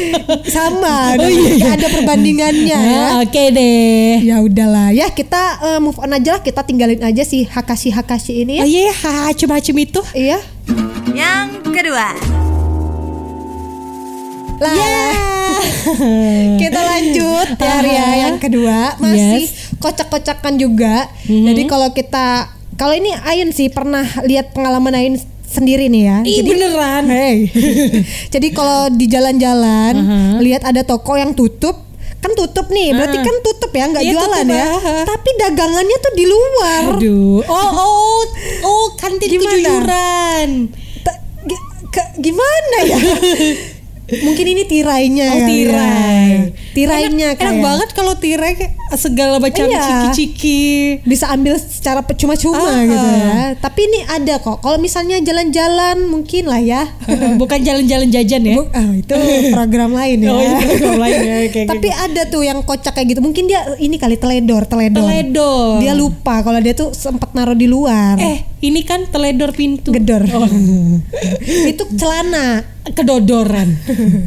Sama. 0.56 1.18
Oh, 1.18 1.26
dong. 1.26 1.30
iya, 1.30 1.50
iya. 1.52 1.68
Ada 1.74 1.86
perbandingannya 1.90 2.78
ya. 2.78 3.02
Ah, 3.10 3.22
Oke 3.22 3.50
deh. 3.50 4.22
Ya 4.22 4.38
udahlah 4.38 4.94
ya 4.94 5.10
kita 5.10 5.42
eh, 5.60 5.80
move 5.82 5.98
on 5.98 6.14
aja 6.14 6.38
lah 6.38 6.42
kita 6.42 6.62
tinggalin 6.62 7.02
aja 7.02 7.22
si 7.22 7.42
Hakashi 7.42 7.90
Hakashi 7.90 8.46
ini 8.46 8.62
Oh 8.62 8.66
ya. 8.66 8.88
iya, 8.88 8.94
ya, 8.94 9.12
macem-macem 9.26 9.74
itu. 9.76 10.00
Iya. 10.14 10.38
yang 11.10 11.50
kedua, 11.66 12.14
Lah. 14.58 14.74
Yeah. 14.74 15.34
Kita 16.62 16.80
lanjut 16.80 17.48
ya 17.58 17.76
Ria 17.84 18.00
Aha. 18.00 18.14
yang 18.26 18.36
kedua 18.38 18.96
masih 18.98 19.44
Yes. 19.50 19.76
kocak-kocakan 19.78 20.56
juga. 20.56 21.10
Mhm. 21.26 21.44
Jadi 21.52 21.62
kalau 21.66 21.88
kita 21.92 22.48
kalau 22.74 22.92
ini 22.92 23.10
Ayun 23.14 23.50
sih 23.50 23.68
pernah 23.68 24.02
lihat 24.22 24.50
pengalaman 24.50 24.92
Ayun 24.92 25.16
sendiri 25.44 25.86
nih 25.86 26.02
ya. 26.04 26.18
Ih 26.20 26.36
Jadi 26.36 26.50
beneran. 26.50 27.04
Hey. 27.06 27.36
Jadi 28.34 28.48
kalau 28.50 28.90
di 28.90 29.06
jalan-jalan 29.06 29.94
Aha. 29.96 30.18
lihat 30.38 30.62
ada 30.62 30.82
toko 30.82 31.14
yang 31.14 31.30
tutup, 31.30 31.78
kan 32.18 32.32
tutup 32.32 32.66
nih, 32.68 32.90
berarti 32.90 33.14
Ah. 33.14 33.22
kan 33.22 33.36
tutup 33.40 33.70
ya, 33.70 33.84
nggak 33.86 34.02
Iya, 34.02 34.12
jualan 34.12 34.46
ya. 34.48 34.66
aha. 34.72 34.96
Tapi 35.04 35.30
dagangannya 35.36 35.96
tuh 36.00 36.12
di 36.12 36.24
luar. 36.24 36.82
Aduh. 36.92 37.38
Oh 37.54 37.70
oh 37.70 38.20
oh 38.62 38.84
kantin 38.96 39.28
Gimana? 39.28 39.54
kejujuran. 39.54 40.48
Ta- 41.00 41.20
gi- 41.44 41.64
ke- 41.88 42.12
gimana 42.18 42.78
ya? 42.84 42.98
Mungkin 44.04 44.46
ini 44.46 44.62
tirainya 44.64 45.26
Oh 45.26 45.38
ya. 45.40 45.46
tirai. 45.48 46.28
Tirainya 46.74 47.32
enak, 47.32 47.40
enak 47.40 47.56
banget 47.58 47.88
kalau 47.92 48.12
tirai 48.14 48.52
segala 48.94 49.40
macam 49.40 49.64
Iya. 49.64 49.80
ciki-ciki. 49.80 50.64
bisa 51.04 51.30
ambil 51.30 51.56
secara 51.56 52.04
cuma-cuma 52.04 52.60
Ah, 52.60 52.82
gitu 52.82 53.08
ya. 53.08 53.34
Tapi 53.56 53.80
ini 53.82 54.00
ada 54.04 54.34
kok. 54.38 54.60
Kalau 54.60 54.76
misalnya 54.76 55.16
jalan-jalan 55.18 56.04
mungkin 56.04 56.44
lah 56.44 56.60
ya. 56.60 56.82
Bukan 57.40 57.64
jalan-jalan 57.64 58.08
jajan 58.08 58.42
ya. 58.44 58.54
Bu- 58.58 58.70
ah, 58.70 58.90
itu 58.92 59.14
program 59.50 59.90
lain 59.92 60.18
ya. 60.20 60.30
Oh, 60.30 60.40
itu 60.40 60.64
program 60.76 61.00
lain 61.00 61.18
ya, 61.22 61.36
Tapi 61.64 61.88
ada 61.88 62.22
tuh 62.26 62.42
yang 62.42 62.60
kocak 62.60 62.92
kayak 62.92 63.16
gitu. 63.16 63.20
Mungkin 63.24 63.48
dia 63.48 63.64
ini 63.78 63.96
kali 63.96 64.20
teledor, 64.20 64.68
teledor. 64.68 65.00
Teledor. 65.00 65.80
Dia 65.80 65.92
lupa 65.94 66.44
kalau 66.44 66.60
dia 66.60 66.74
tuh 66.74 66.92
sempat 66.92 67.32
naruh 67.32 67.56
di 67.56 67.66
luar. 67.66 68.20
Eh, 68.20 68.44
ini 68.64 68.80
kan 68.82 69.04
teledor 69.12 69.52
pintu. 69.52 69.92
gedor. 69.92 70.24
Oh, 70.32 70.48
itu 71.70 71.84
celana. 72.00 72.72
kedodoran. 72.84 73.80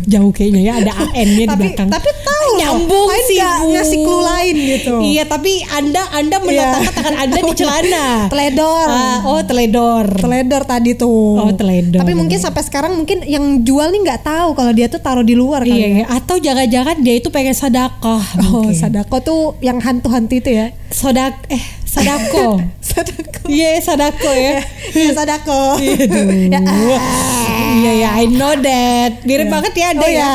Jauh 0.10 0.34
kayaknya 0.34 0.62
ya 0.66 0.74
ada 0.82 0.92
AN-nya 1.14 1.46
di 1.46 1.54
tapi 1.54 1.78
belakang. 1.78 1.94
tapi 1.94 2.10
tahu 2.26 2.48
nyambung 2.58 3.10
sih 3.30 3.38
ngasih 3.38 4.02
clue 4.02 4.26
lain 4.26 4.56
gitu. 4.58 4.94
Iya, 4.98 5.30
tapi 5.30 5.62
Anda 5.62 6.02
Anda 6.10 6.42
meletakkan 6.42 6.90
tangan 6.90 7.16
Anda 7.22 7.40
di 7.46 7.54
celana. 7.62 8.06
Teledor. 8.34 8.90
Ah, 8.90 9.22
oh, 9.30 9.42
teledor. 9.46 10.10
Teledor 10.10 10.66
tadi 10.66 10.98
tuh. 10.98 11.38
Oh, 11.38 11.54
teledor. 11.54 12.02
Tapi 12.02 12.18
mungkin 12.18 12.42
sampai 12.42 12.66
sekarang 12.66 12.98
mungkin 12.98 13.22
yang 13.30 13.62
jual 13.62 13.94
nih 13.94 14.02
nggak 14.02 14.26
tahu 14.26 14.50
kalau 14.58 14.74
dia 14.74 14.90
tuh 14.90 15.06
taruh 15.06 15.22
di 15.22 15.38
luar 15.38 15.62
kali. 15.62 15.78
Iya, 15.78 15.86
ya. 15.86 15.98
iya. 16.02 16.06
atau 16.10 16.42
jangan-jangan 16.42 16.98
dia 17.06 17.14
itu 17.14 17.30
pengen 17.30 17.54
sedekah. 17.54 18.26
Oh, 18.42 18.74
sadako 18.74 19.22
tuh 19.22 19.42
yang 19.62 19.78
hantu-hantu 19.78 20.34
itu 20.34 20.50
ya. 20.50 20.74
Sodak 20.90 21.46
eh 21.54 21.62
sadako. 21.98 22.46
sadako. 22.94 23.42
Iya, 23.50 23.70
sadako 23.82 24.30
ya. 24.32 24.58
Iya, 24.94 25.10
sadako. 25.18 25.62
Ya, 25.82 26.60
Iya 27.78 27.92
ya, 27.94 28.10
I 28.18 28.26
know 28.30 28.54
that. 28.58 29.22
Mirip 29.22 29.50
banget 29.50 29.74
ya 29.78 29.94
ada 29.94 30.02
Oh, 30.02 30.10
ya. 30.10 30.18
ya. 30.18 30.32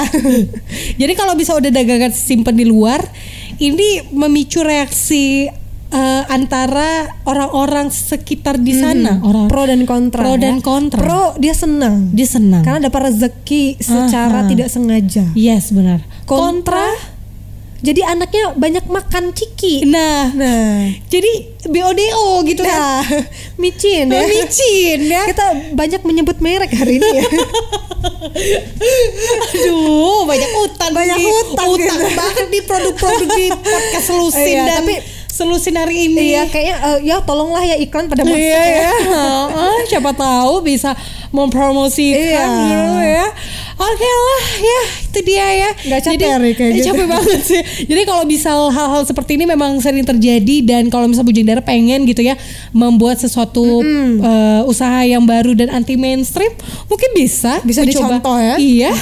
Jadi 1.01 1.13
kalau 1.15 1.35
bisa 1.35 1.55
udah 1.55 1.71
dagangan 1.71 2.13
simpen 2.13 2.55
di 2.55 2.67
luar, 2.67 3.03
ini 3.59 4.05
memicu 4.15 4.63
reaksi 4.63 5.51
eh, 5.93 6.23
antara 6.31 7.19
orang-orang 7.27 7.91
sekitar 7.91 8.57
di 8.63 8.79
sana, 8.79 9.19
orang 9.21 9.49
pro 9.51 9.63
dan 9.67 9.83
kontra. 9.85 10.23
Pro 10.23 10.35
ya. 10.37 10.41
dan 10.41 10.57
kontra. 10.63 11.01
Pro 11.03 11.23
dia 11.37 11.53
senang. 11.53 12.15
dia 12.15 12.29
senang. 12.29 12.63
Karena 12.63 12.87
dapat 12.87 13.11
rezeki 13.11 13.81
secara 13.83 14.47
Aha. 14.47 14.49
tidak 14.49 14.69
sengaja. 14.71 15.25
yes, 15.35 15.75
benar. 15.75 16.01
Kontra, 16.25 16.87
jadi 17.83 18.01
anaknya 18.09 18.55
banyak 18.55 18.87
makan 18.87 19.31
ciki. 19.31 19.83
Nah, 19.85 20.31
Nah, 20.33 20.87
jadi 21.07 21.33
BODO 21.63 22.25
gitu 22.45 22.63
kan. 22.63 22.73
nah 22.73 23.03
micin 23.61 24.07
ya. 24.07 24.23
Micin 24.25 24.99
ya. 25.05 25.23
Kita 25.27 25.47
banyak 25.75 26.01
menyebut 26.03 26.39
merek 26.39 26.71
hari 26.71 26.97
ini 26.97 27.11
ya. 27.19 27.27
Aduh, 29.53 30.25
banyak 30.25 30.51
utang 30.61 30.91
Banyak 30.93 31.19
nih. 31.19 31.27
utang 31.45 31.69
utang 31.71 31.99
gitu. 31.99 32.17
banget 32.17 32.47
di 32.49 32.61
produk-produk 32.63 33.29
di 33.31 33.47
podcast 33.65 34.07
selusin 34.07 34.47
Iya, 34.49 34.63
dan 34.65 34.83
tapi- 34.83 35.03
selusin 35.27 35.75
hari 35.75 35.97
ini. 36.07 36.21
Iya, 36.31 36.43
kayaknya 36.47 36.77
eh, 36.79 36.99
ya 37.05 37.17
tolonglah 37.21 37.65
ya 37.65 37.77
iklan 37.79 38.05
pada 38.07 38.23
masuk 38.23 38.37
Iya 38.37 38.61
ya. 38.61 38.91
ya, 38.93 39.69
siapa 39.89 40.13
tahu 40.13 40.61
bisa 40.61 40.93
mempromosikan 41.31 42.21
Iya. 42.21 42.69
gitu 42.69 42.97
ya. 43.01 43.27
Oke 43.83 44.07
lah, 44.07 44.45
ya 44.63 44.81
itu 45.13 45.21
dia 45.27 45.47
ya. 45.53 45.71
Nggak 45.75 46.01
capek, 46.07 46.15
Jadi, 46.17 46.27
Ri, 46.41 46.51
kayak 46.55 46.73
gitu. 46.79 46.87
Capek 46.89 47.07
banget 47.11 47.41
sih. 47.43 47.63
Jadi 47.91 48.03
kalau 48.07 48.25
misal 48.25 48.59
hal-hal 48.71 49.03
seperti 49.05 49.35
ini 49.35 49.45
memang 49.45 49.77
sering 49.83 50.07
terjadi 50.07 50.57
dan 50.63 50.87
kalau 50.89 51.11
misal 51.11 51.27
Bujang 51.27 51.45
Dara 51.45 51.61
pengen 51.61 52.07
gitu 52.07 52.23
ya 52.23 52.39
membuat 52.71 53.19
sesuatu 53.19 53.83
eh, 53.83 54.63
usaha 54.65 55.03
yang 55.05 55.27
baru 55.27 55.53
dan 55.59 55.69
anti 55.69 55.99
mainstream, 55.99 56.55
mungkin 56.87 57.11
bisa 57.13 57.59
Bisa 57.61 57.83
mencoba. 57.83 58.23
dicontoh 58.23 58.37
ya. 58.39 58.55
Iya. 58.57 58.93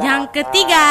Yang 0.00 0.22
ketiga, 0.34 0.86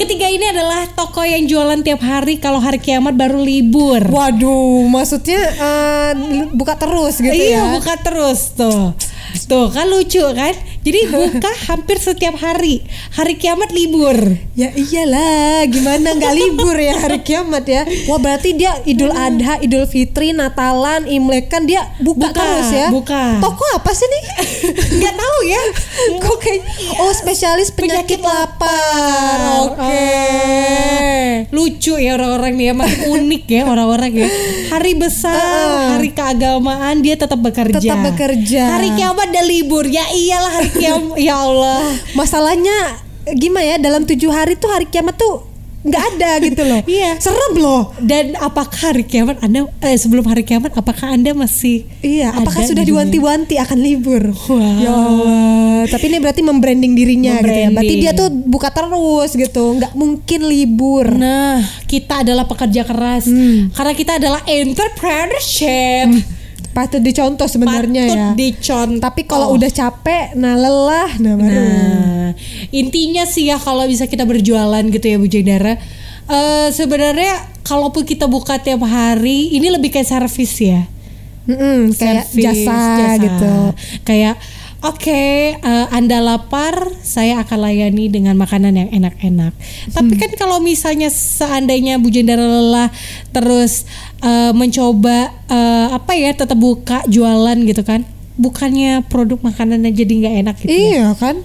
Ketiga 0.00 0.32
ini 0.32 0.48
adalah 0.48 0.88
toko 0.96 1.20
yang 1.20 1.44
jualan 1.44 1.84
tiap 1.84 2.00
hari 2.00 2.40
kalau 2.40 2.56
hari 2.56 2.80
kiamat 2.80 3.20
baru 3.20 3.36
libur. 3.36 4.00
Waduh, 4.00 4.88
maksudnya 4.88 5.36
eh, 5.36 6.12
buka 6.56 6.72
terus 6.80 7.20
gitu 7.20 7.28
iya, 7.28 7.68
ya. 7.68 7.76
buka 7.76 8.00
terus 8.00 8.56
tuh. 8.56 8.96
Tuh 9.44 9.68
kan 9.68 9.92
lucu 9.92 10.24
kan? 10.32 10.56
Jadi 10.80 11.12
buka 11.12 11.52
hampir 11.68 12.00
setiap 12.00 12.40
hari. 12.40 12.80
Hari 13.12 13.36
kiamat 13.36 13.68
libur. 13.68 14.16
Ya 14.56 14.72
iyalah, 14.72 15.68
gimana 15.68 16.16
nggak 16.16 16.32
libur 16.32 16.72
ya 16.72 16.96
hari 16.96 17.20
kiamat 17.20 17.68
ya? 17.68 17.84
Wah 18.08 18.16
berarti 18.16 18.56
dia 18.56 18.72
Idul 18.88 19.12
Adha, 19.12 19.60
Idul 19.60 19.84
Fitri, 19.84 20.32
Natalan, 20.32 21.04
Imlek 21.04 21.52
kan 21.52 21.68
dia 21.68 21.84
buka, 22.00 22.32
Buka, 22.32 22.40
terus 22.40 22.72
ya? 22.72 22.88
buka. 22.88 23.36
Toko 23.44 23.64
apa 23.76 23.92
sih 23.92 24.08
nih? 24.08 24.22
Nggak 25.04 25.14
tahu 25.20 25.38
ya. 25.44 25.62
Kok 26.16 26.36
kayak 26.40 26.60
oh 26.96 27.12
spesialis 27.12 27.68
penyakit, 27.76 28.24
lapar. 28.24 29.68
Oke. 29.68 30.00
Lucu 31.52 32.00
ya 32.00 32.16
orang-orang 32.16 32.56
nih 32.56 32.66
ya, 32.70 32.74
makin 32.74 33.00
unik 33.20 33.44
ya 33.52 33.62
orang-orang 33.68 34.12
ya. 34.16 34.28
Hari 34.72 34.92
besar, 34.96 35.36
Heeh. 35.36 35.88
hari 35.92 36.10
keagamaan 36.16 37.04
dia 37.04 37.20
tetap 37.20 37.36
bekerja. 37.36 37.76
Tetap 37.76 38.00
bekerja. 38.00 38.80
Hari 38.80 38.96
kiamat 38.96 39.28
dan 39.28 39.44
libur. 39.44 39.84
Ya 39.84 40.08
iyalah 40.08 40.52
hari 40.56 40.69
kiamat. 40.72 41.16
ya 41.18 41.34
Allah. 41.36 41.82
Masalahnya 42.12 42.76
gimana 43.32 43.64
ya? 43.64 43.76
Dalam 43.78 44.02
tujuh 44.02 44.28
hari 44.28 44.54
tuh 44.54 44.68
hari 44.68 44.86
kiamat 44.86 45.14
tuh 45.14 45.46
nggak 45.80 46.04
ada 46.12 46.30
gitu 46.44 46.60
loh. 46.60 46.80
Iya. 46.92 47.16
Serem 47.16 47.56
loh. 47.56 47.88
Dan 47.96 48.36
apakah 48.36 48.92
hari 48.92 49.00
kiamat 49.00 49.40
Anda 49.40 49.64
eh, 49.80 49.96
sebelum 49.96 50.28
hari 50.28 50.44
kiamat 50.44 50.76
apakah 50.76 51.08
Anda 51.08 51.32
masih 51.32 51.88
Iya, 52.00 52.36
apakah 52.36 52.60
sudah 52.62 52.84
diwanti-wanti 52.84 53.56
akan 53.56 53.78
libur? 53.80 54.28
Wow. 54.28 54.60
Ya 54.76 54.92
Allah. 54.92 55.88
Tapi 55.88 56.04
ini 56.06 56.20
berarti 56.20 56.44
membranding 56.44 56.92
dirinya 56.92 57.40
gitu 57.40 57.48
ya. 57.48 57.72
Berarti 57.72 57.96
Membranding. 57.96 58.00
dia 58.04 58.12
tuh 58.12 58.28
buka 58.28 58.68
terus 58.68 59.32
gitu, 59.32 59.64
nggak 59.80 59.96
mungkin 59.96 60.40
libur. 60.44 61.08
Nah, 61.08 61.64
kita 61.88 62.28
adalah 62.28 62.44
pekerja 62.44 62.84
keras 62.84 63.24
Hmm. 63.24 63.72
karena 63.72 63.92
kita 63.96 64.12
adalah 64.20 64.44
entrepreneurship. 64.44 66.08
Patut 66.70 67.02
dicontoh 67.02 67.50
sebenarnya 67.50 68.04
Patut 68.06 68.18
ya. 68.18 68.28
dicontoh. 68.38 69.02
Tapi 69.02 69.26
kalau 69.26 69.58
udah 69.58 69.70
capek, 69.70 70.38
nah 70.38 70.54
lelah, 70.54 71.10
nah 71.18 71.34
baru. 71.34 71.50
Nah, 71.50 72.30
intinya 72.70 73.26
sih 73.26 73.50
ya 73.50 73.58
kalau 73.58 73.82
bisa 73.90 74.06
kita 74.06 74.22
berjualan 74.22 74.82
gitu 74.86 75.06
ya 75.06 75.16
Bu 75.18 75.26
Jendara. 75.26 75.74
eh 76.30 76.68
sebenarnya 76.70 77.58
kalaupun 77.66 78.06
kita 78.06 78.30
buka 78.30 78.62
tiap 78.62 78.86
hari, 78.86 79.50
ini 79.50 79.66
lebih 79.66 79.90
kayak 79.90 80.06
servis 80.06 80.54
ya. 80.62 80.86
Mm-mm, 81.50 81.90
kayak 81.98 82.30
Servis, 82.30 82.44
jasa, 82.46 83.18
gitu. 83.18 83.54
Kayak 84.06 84.38
oke, 84.82 85.22
eh, 85.54 85.86
Anda 85.90 86.18
lapar, 86.18 86.74
saya 87.00 87.40
akan 87.40 87.58
layani 87.60 88.08
dengan 88.08 88.34
makanan 88.34 88.72
yang 88.74 88.90
enak-enak. 88.90 89.52
Tapi 89.90 90.12
Hmm. 90.12 90.20
kan 90.20 90.30
kalau 90.34 90.58
misalnya 90.58 91.08
seandainya 91.08 91.96
Bu 91.96 92.08
Jendara 92.08 92.42
lelah 92.42 92.88
terus 93.30 93.84
eh, 94.20 94.52
mencoba 94.52 95.32
eh, 95.46 95.86
apa 95.90 96.12
ya 96.12 96.32
tetap 96.32 96.56
buka 96.56 97.04
jualan 97.06 97.56
gitu 97.64 97.80
kan. 97.80 98.04
Bukannya 98.36 99.04
produk 99.04 99.36
makanannya 99.38 99.92
jadi 99.92 100.12
nggak 100.16 100.34
enak 100.40 100.54
gitu. 100.60 100.68
ya? 100.68 100.76
Iya 100.76 101.08
kan? 101.14 101.36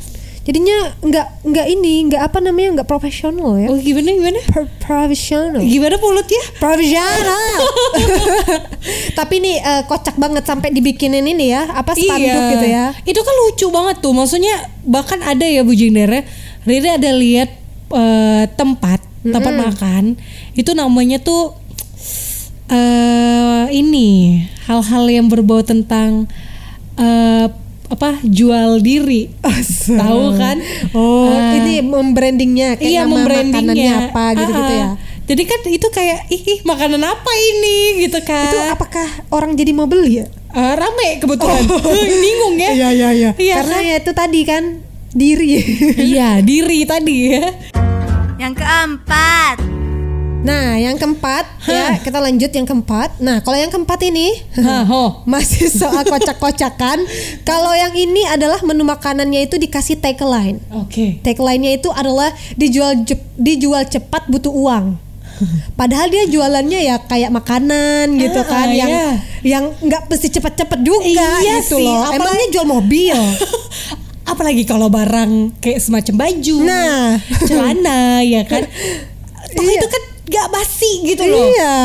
Jadinya 0.46 0.94
nggak 1.02 1.28
nggak 1.42 1.68
ini, 1.74 1.94
nggak 2.06 2.22
apa 2.22 2.38
namanya, 2.38 2.70
nggak 2.82 2.90
profesional 2.90 3.58
ya. 3.58 3.74
Oh 3.74 3.82
gimana 3.82 4.14
gimana? 4.14 4.40
Per- 4.46 4.70
profesional. 4.78 5.58
Gimana 5.58 5.98
mulutnya? 5.98 6.44
Profesional. 6.62 7.58
Tapi 9.18 9.36
nih 9.42 9.56
eh, 9.58 9.82
kocak 9.90 10.22
banget 10.22 10.46
sampai 10.46 10.70
dibikinin 10.70 11.26
ini 11.26 11.50
ya, 11.50 11.66
apa 11.74 11.98
spanduk 11.98 12.44
gitu 12.54 12.68
ya. 12.70 12.94
Itu 13.10 13.26
kan 13.26 13.36
lucu 13.42 13.68
banget 13.74 14.06
tuh. 14.06 14.14
Maksudnya 14.14 14.70
bahkan 14.86 15.18
ada 15.26 15.50
ya 15.50 15.66
Bu 15.66 15.74
Jindera, 15.74 16.22
Riri 16.62 16.94
ada 16.94 17.10
lihat 17.10 17.50
eh, 17.90 18.46
tempat 18.54 19.02
tempat 19.26 19.54
makan 19.58 20.04
itu 20.54 20.78
namanya 20.78 21.18
tuh 21.18 21.58
eh 22.70 23.66
ini 23.74 24.42
hal-hal 24.70 25.10
yang 25.10 25.26
berbau 25.30 25.66
tentang 25.66 26.30
eh, 26.98 27.48
apa 27.88 28.20
jual 28.22 28.80
diri. 28.80 29.30
Tahu 29.86 30.24
kan? 30.36 30.58
Oh, 30.92 31.30
Eh, 31.30 31.60
ini 31.60 31.74
membrandingnya 31.80 32.76
kayak 32.76 32.86
iya 32.88 33.02
nama 33.04 33.14
membrandingnya 33.16 33.72
makanannya 33.72 33.94
apa 34.08 34.24
gitu-gitu 34.36 34.64
Ah, 34.66 34.76
ya. 34.76 34.86
ah. 34.86 34.94
Jadi 35.26 35.44
kan 35.44 35.60
itu 35.66 35.88
kayak 35.90 36.20
ih, 36.30 36.38
ih, 36.38 36.60
makanan 36.62 37.02
apa 37.02 37.32
ini 37.34 37.78
gitu 38.00 38.22
kan. 38.22 38.46
Itu 38.46 38.62
apakah 38.70 39.06
orang 39.30 39.54
jadi 39.54 39.72
mau 39.72 39.86
beli 39.86 40.22
ya? 40.22 40.26
Eh, 40.52 40.74
rame 40.76 41.18
kebetulan. 41.18 41.66
Bingung 42.24 42.56
ya. 42.56 42.70
iya 42.72 42.90
iya. 43.12 43.30
Iya 43.34 43.54
Karena 43.60 43.76
kan? 43.76 43.84
ya 43.84 43.96
itu 43.98 44.12
tadi 44.14 44.42
kan 44.44 44.64
diri. 45.12 45.50
Iya, 45.98 46.30
diri 46.42 46.80
tadi 46.84 47.16
ya. 47.32 47.46
Yang 48.38 48.54
keempat. 48.60 49.75
Nah, 50.46 50.78
yang 50.78 50.96
keempat 50.96 51.46
ya 51.66 51.98
kita 51.98 52.22
lanjut 52.22 52.48
yang 52.48 52.64
keempat. 52.64 53.18
Nah, 53.18 53.42
kalau 53.42 53.58
yang 53.58 53.68
keempat 53.68 53.98
ini 54.04 54.38
masih 55.28 55.68
soal 55.68 56.06
kocak-kocakan. 56.06 57.02
Kalau 57.42 57.74
yang 57.74 57.92
ini 57.92 58.24
adalah 58.26 58.62
menu 58.62 58.86
makanannya 58.86 59.44
itu 59.44 59.58
dikasih 59.58 59.98
tagline. 59.98 60.62
Oke. 60.72 61.18
Tagline-nya 61.20 61.76
itu 61.76 61.90
adalah 61.90 62.30
dijual 62.54 63.02
dijual 63.36 63.84
cepat 63.84 64.30
butuh 64.30 64.54
uang. 64.54 65.02
Padahal 65.80 66.08
dia 66.08 66.24
jualannya 66.26 66.80
ya 66.86 66.96
kayak 67.02 67.28
makanan 67.28 68.16
gitu 68.16 68.40
Ah, 68.40 68.48
kan 68.48 68.68
yang 68.70 68.88
iya. 68.88 69.10
yang 69.44 69.64
nggak 69.76 70.08
mesti 70.08 70.32
cepet-cepet 70.32 70.80
juga 70.80 71.04
Iya 71.04 71.60
gitu 71.60 71.76
sih, 71.76 71.84
loh. 71.84 72.06
apalagi- 72.06 72.22
Emangnya 72.22 72.48
jual 72.54 72.68
mobil. 72.70 73.18
Apalagi 74.26 74.64
kalau 74.64 74.90
barang 74.90 75.60
kayak 75.60 75.78
semacam 75.78 76.16
baju, 76.18 76.56
Nah. 76.62 77.20
celana 77.46 78.02
ya 78.22 78.42
kan. 78.42 78.66
Toh 79.54 79.62
Iya. 79.62 79.78
itu 79.78 79.88
kan 79.88 80.04
gak 80.26 80.48
basi 80.50 80.92
gitu 81.06 81.24
loh. 81.24 81.46
iya. 81.48 81.76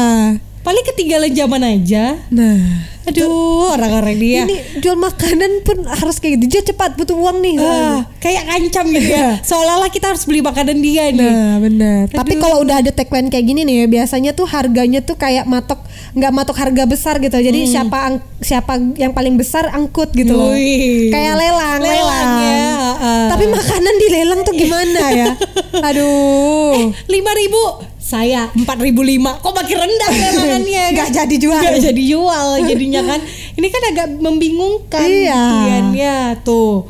Paling 0.60 0.84
ketinggalan 0.84 1.32
zaman 1.32 1.62
aja. 1.64 2.20
Nah, 2.28 2.84
Aduh, 3.08 3.72
orang-orang 3.72 4.12
dia. 4.14 4.40
ini 4.44 4.60
jual 4.76 4.92
makanan 4.92 5.64
pun 5.64 5.88
harus 5.88 6.20
kayak 6.20 6.36
gitu. 6.36 6.44
Dia 6.46 6.62
cepat 6.62 6.94
butuh 6.94 7.16
uang 7.16 7.40
nih. 7.40 7.56
Ah, 7.58 8.04
kayak 8.20 8.44
kancam 8.44 8.92
gitu 8.92 9.08
ya. 9.08 9.40
Seolah-olah 9.40 9.88
kita 9.88 10.12
harus 10.12 10.20
beli 10.22 10.44
makanan 10.44 10.76
dia 10.78 11.08
nih. 11.08 11.16
Nah 11.24 11.56
benar. 11.58 12.02
Tapi 12.12 12.36
kalau 12.36 12.60
udah 12.60 12.76
ada 12.76 12.92
tagline 12.92 13.26
kayak 13.26 13.40
gini 13.42 13.64
nih 13.64 13.74
ya 13.74 13.86
biasanya 13.90 14.30
tuh 14.30 14.44
harganya 14.44 15.00
tuh 15.00 15.16
kayak 15.16 15.48
matok 15.48 15.80
nggak 16.12 16.28
matok 16.30 16.56
harga 16.58 16.84
besar 16.84 17.16
gitu. 17.18 17.34
Jadi 17.34 17.60
Hmm. 17.64 17.70
siapa 17.72 17.98
ang- 18.04 18.22
siapa 18.38 18.72
yang 18.94 19.10
paling 19.10 19.34
besar 19.34 19.64
angkut 19.70 20.12
gitu 20.12 20.36
loh. 20.36 20.52
Wih. 20.52 21.08
Kayak 21.08 21.40
lelang, 21.40 21.80
lelang. 21.80 22.04
Lelang 22.04 22.30
ya, 22.36 22.60
ah. 23.00 23.28
Tapi 23.32 23.44
makanan 23.48 23.94
dilelang 23.98 24.40
tuh 24.44 24.52
gimana 24.54 25.02
ya? 25.10 25.28
Aduh. 25.88 26.92
lima 27.06 27.32
ribu 27.32 27.62
saya 28.00 28.48
empat 28.50 28.80
ribu 28.80 29.04
lima 29.04 29.36
kok 29.36 29.52
makin 29.52 29.76
rendah 29.76 30.08
lelangannya 30.10 30.84
Nggak 30.96 31.10
jadi 31.12 31.34
jual. 31.36 31.60
nggak 31.60 31.80
jadi 31.84 32.02
jual 32.02 32.46
jadinya 32.64 33.00
kan 33.06 33.20
ini 33.54 33.66
kan 33.68 33.82
agak 33.86 34.06
membingungkan 34.16 35.04
Iya. 35.04 35.36
gituan 35.36 35.86
ya 35.92 36.18
tuh 36.40 36.88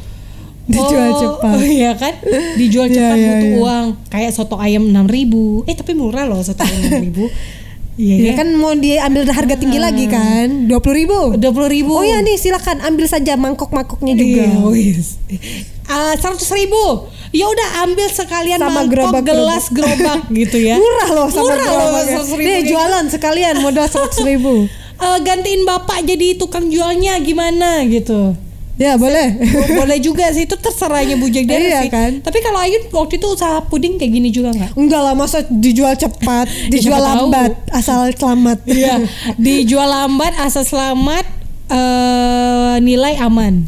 Dijual 0.65 1.11
oh, 1.11 1.19
cepat. 1.19 1.51
oh 1.51 1.63
iya 1.83 1.91
kan 1.93 2.15
dijual 2.55 2.87
Iya, 2.87 2.95
cepat 2.95 3.17
iya, 3.17 3.27
butuh 3.27 3.43
iya. 3.45 3.59
uang 3.59 3.87
kayak 4.07 4.31
soto 4.31 4.55
ayam 4.57 4.87
enam 4.87 5.05
ribu 5.05 5.67
eh 5.67 5.75
tapi 5.75 5.93
murah 5.93 6.25
loh 6.25 6.39
soto 6.41 6.63
ayam 6.63 6.79
enam 6.81 7.03
ribu 7.03 7.27
iya 7.99 8.31
Ya 8.31 8.33
kan 8.33 8.49
mau 8.55 8.73
diambil 8.73 9.29
harga 9.29 9.61
tinggi 9.61 9.77
lagi 9.77 10.09
kan? 10.09 10.65
Dua 10.65 10.81
puluh 10.81 10.97
ribu. 10.97 11.19
dua 11.37 11.53
puluh 11.53 11.69
ribu 11.69 11.93
Oh 11.93 12.01
ya 12.01 12.23
nih 12.25 12.33
silakan 12.35 12.81
ambil 12.81 13.05
saja 13.05 13.37
mangkok-mangkoknya 13.37 14.17
juga. 14.17 14.41
Iya, 14.41 14.57
wis. 14.65 15.21
Ah, 15.85 16.17
seratus 16.17 16.49
ribu. 16.49 17.11
Ya 17.31 17.47
udah 17.47 17.69
ambil 17.85 18.09
sekalian 18.09 18.59
Sama 18.59 18.83
mangkok, 18.83 18.91
gerobak-gerobak. 18.93 19.25
gelas, 19.25 19.65
gerobak 19.69 20.21
gitu 20.41 20.59
ya. 20.59 20.75
Murah 20.77 21.09
loh 21.13 21.29
sama 21.29 21.47
Murah 21.47 21.63
loh, 21.65 21.79
gerobaknya. 22.03 22.17
100.000 22.21 22.35
Nih 22.37 22.45
kayak 22.45 22.65
jualan 22.67 23.05
sekalian 23.07 23.55
modal 23.59 23.87
seratus 23.87 24.21
ribu. 24.21 24.55
Eh, 25.01 25.19
gantiin 25.19 25.65
bapak 25.65 26.05
jadi 26.05 26.37
tukang 26.37 26.69
jualnya 26.69 27.17
gimana 27.19 27.81
gitu. 27.85 28.37
Ya 28.77 28.97
boleh. 28.97 29.33
Boleh 29.81 29.97
juga 29.97 30.29
sih 30.29 30.45
itu 30.45 30.53
terserahnya 30.55 31.17
Bu 31.17 31.25
Jagdara 31.27 31.57
Iya, 31.59 31.81
sih. 31.81 31.89
kan? 31.89 32.21
Tapi 32.21 32.39
kalau 32.39 32.61
Ayu 32.61 32.85
waktu 32.91 33.17
itu 33.17 33.27
usaha 33.27 33.61
puding 33.63 33.97
kayak 33.97 34.09
gini 34.11 34.29
juga 34.29 34.53
nggak? 34.53 34.73
Enggak 34.75 35.01
lah 35.01 35.13
masa 35.13 35.41
dijual 35.47 35.93
cepat, 35.95 36.49
dijual 36.69 36.97
siapa 36.97 37.05
tahu. 37.07 37.17
lambat, 37.29 37.53
asal 37.71 38.01
selamat. 38.11 38.59
Iya, 38.67 38.95
dijual 39.37 39.85
lambat 39.85 40.37
asal 40.37 40.65
selamat 40.65 41.25
eh, 41.71 42.75
nilai 42.81 43.17
aman. 43.17 43.65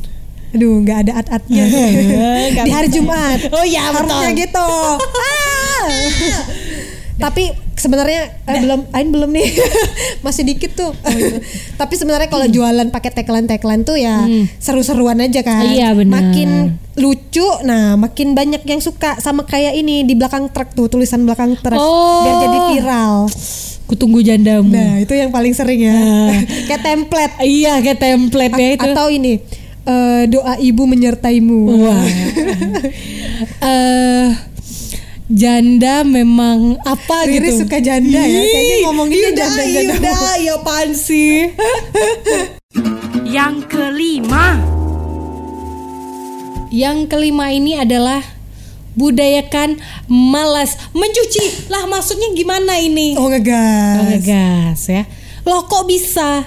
Aduh, 0.52 0.80
nggak 0.80 0.98
ada 1.02 1.12
at-atnya. 1.18 1.64
Di 2.66 2.70
hari. 2.70 2.88
Jumat. 2.88 3.48
Oh 3.50 3.64
iya, 3.64 3.88
Harusnya 3.88 4.30
gitu. 4.32 4.68
Ah. 5.00 5.86
Tapi 7.22 7.54
sebenarnya 7.72 8.34
eh, 8.42 8.58
belum 8.58 8.90
Ain 8.90 9.08
belum 9.08 9.30
nih. 9.30 9.46
Masih 10.26 10.42
dikit 10.42 10.74
tuh. 10.74 10.90
Tapi 11.72 11.94
sebenarnya 11.94 12.26
kalau 12.26 12.44
jualan 12.44 12.88
pakai 12.88 13.14
tagline-tagline 13.14 13.82
tuh 13.82 13.94
ya 13.94 14.26
seru-seruan 14.58 15.18
aja 15.18 15.40
kan. 15.40 15.62
Iya, 15.64 15.94
benar. 15.94 16.18
Makin 16.20 16.50
lucu, 16.92 17.46
nah 17.62 17.94
makin 17.96 18.34
banyak 18.34 18.60
yang 18.64 18.78
suka 18.78 19.16
sama 19.16 19.42
kayak 19.42 19.72
ini 19.72 20.02
di 20.02 20.12
belakang 20.12 20.50
truk 20.50 20.74
tuh 20.74 20.90
tulisan 20.90 21.22
belakang 21.22 21.56
truk 21.56 21.72
Oh. 21.74 22.20
biar 22.20 22.34
jadi 22.42 22.58
viral. 22.70 23.14
Kutunggu 23.84 24.20
jandamu. 24.20 24.68
Nah, 24.68 24.98
itu 24.98 25.12
yang 25.12 25.30
paling 25.30 25.52
sering 25.52 25.78
ya. 25.80 25.92
Nah. 25.92 26.42
kayak 26.66 26.82
template 26.82 27.34
Iya, 27.40 27.72
kayak 27.78 27.98
template 27.98 28.54
ya 28.54 28.66
A- 28.66 28.74
itu. 28.74 28.82
atau 28.88 29.06
ini 29.08 29.38
eh, 29.86 30.22
doa 30.30 30.54
ibu 30.58 30.82
menyertaimu. 30.86 31.60
Wah. 31.80 32.04
Eh 33.42 34.52
janda 35.32 36.04
memang 36.04 36.76
apa 36.84 37.24
Riri 37.24 37.48
gitu. 37.48 37.64
suka 37.64 37.80
janda 37.80 38.20
ya. 38.20 38.40
Kayaknya 38.44 38.76
ngomonginnya 38.84 39.30
udah, 39.32 39.38
janda-janda. 39.40 39.94
Udah, 39.98 40.34
ya 40.38 40.54
apaan 40.60 40.90
sih? 40.92 41.32
Yang 43.24 43.54
kelima. 43.72 44.60
Yang 46.68 46.98
kelima 47.08 47.52
ini 47.52 47.76
adalah 47.80 48.20
budayakan 48.92 49.80
malas 50.08 50.76
mencuci. 50.92 51.72
Lah 51.72 51.88
maksudnya 51.88 52.36
gimana 52.36 52.76
ini? 52.76 53.16
Oh 53.16 53.28
ngegas. 53.32 53.96
Oh, 53.98 54.04
ngegas 54.12 54.80
ya. 54.88 55.02
Loh 55.48 55.64
kok 55.64 55.88
bisa? 55.88 56.44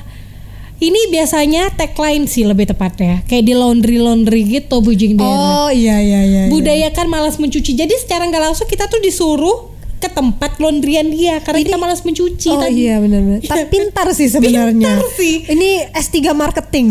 Ini 0.75 1.07
biasanya 1.07 1.71
tagline 1.71 2.27
sih 2.27 2.43
lebih 2.43 2.67
tepatnya. 2.67 3.23
Kayak 3.27 3.43
di 3.47 3.53
laundry-laundry 3.55 4.41
gitu 4.59 4.83
Bu 4.83 4.91
Jing 4.91 5.15
Dera. 5.15 5.67
Oh 5.67 5.69
iya 5.71 6.03
iya 6.03 6.21
iya. 6.23 6.41
iya. 6.47 6.51
budayakan 6.51 7.07
malas 7.07 7.39
mencuci. 7.39 7.75
Jadi 7.75 7.95
secara 7.95 8.27
nggak 8.27 8.43
langsung 8.51 8.67
kita 8.67 8.91
tuh 8.91 8.99
disuruh 8.99 9.74
ke 10.05 10.11
tempat 10.11 10.51
laundryan 10.57 11.07
dia 11.07 11.39
karena 11.39 11.59
kita 11.63 11.77
malas 11.77 12.01
mencuci 12.01 12.47
Oh 12.47 12.59
tadi. 12.59 12.85
iya 12.85 12.97
benar-benar. 12.97 13.41
Tapi 13.49 13.63
pintar 13.67 14.07
sih 14.11 14.27
sebenarnya. 14.27 14.93
Pintar 14.93 15.09
sih. 15.11 15.35
Ini 15.43 15.69
S3 15.91 16.15
marketing. 16.31 16.85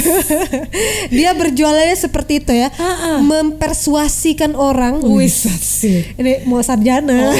Dia 1.10 1.30
berjualannya 1.32 1.96
seperti 1.96 2.32
itu 2.38 2.52
ya. 2.52 2.68
Ah. 2.76 3.18
Mempersuasikan 3.20 4.52
orang. 4.52 5.00
Wis 5.02 5.48
sih. 5.50 6.04
Ini 6.14 6.44
mau 6.44 6.60
sarjana. 6.60 7.10
Oh, 7.26 7.34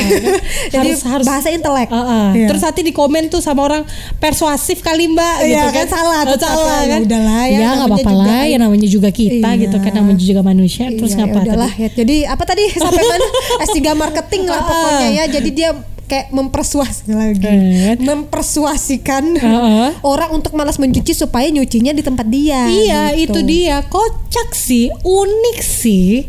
Jadi 0.69 0.91
Harus- 0.91 1.05
harus- 1.05 1.27
bahasa 1.27 1.49
intelek. 1.49 1.89
Ah. 1.91 2.33
Iya. 2.33 2.49
Terus 2.49 2.63
nanti 2.63 2.81
di 2.83 2.93
komen 2.93 3.29
tuh 3.29 3.41
sama 3.41 3.63
orang 3.63 3.83
persuasif 4.17 4.81
kali 4.81 5.07
mbak 5.07 5.37
Iya, 5.43 5.67
gitu 5.67 5.69
kan 5.75 5.87
salah, 5.87 6.23
Oh, 6.23 6.37
salah 6.37 6.81
ya. 6.81 6.89
kan 6.91 7.01
Udahlah, 7.03 7.43
ya, 7.45 7.59
ya 7.59 7.69
nggak 7.75 7.89
apa-apa 7.91 8.13
lah 8.15 8.43
ya 8.45 8.57
namanya 8.57 8.87
juga 8.87 9.11
kita 9.11 9.49
Iya. 9.51 9.63
gitu 9.63 9.77
kan 9.79 9.93
namanya 9.93 10.21
juga 10.21 10.41
manusia 10.41 10.89
terus 10.89 11.13
Iya, 11.13 11.19
ngapa 11.21 11.37
ya 11.37 11.43
udahlah 11.45 11.73
ya. 11.75 11.89
Jadi 11.91 12.17
apa 12.25 12.43
tadi 12.45 12.65
sampai 12.73 13.03
mana? 13.03 13.29
S3 13.63 13.79
marketing 13.95 14.43
lah 14.47 14.57
Ah. 14.57 14.67
pokoknya 14.67 15.09
ya. 15.11 15.25
Jadi 15.27 15.51
dia 15.51 15.71
kayak 16.11 16.35
mempersuasi 16.35 17.11
lagi. 17.11 17.47
Eh. 17.47 17.99
Mempersuasikan 18.03 19.25
ah. 19.43 19.95
orang 20.03 20.35
untuk 20.35 20.55
malas 20.59 20.79
mencuci 20.79 21.15
supaya 21.15 21.47
nyucinya 21.51 21.95
di 21.95 22.03
tempat 22.03 22.27
dia. 22.27 22.67
Iya 22.67 23.03
gitu. 23.15 23.39
itu 23.39 23.41
dia 23.47 23.83
kocak 23.87 24.55
sih 24.55 24.91
unik 25.03 25.59
sih 25.63 26.27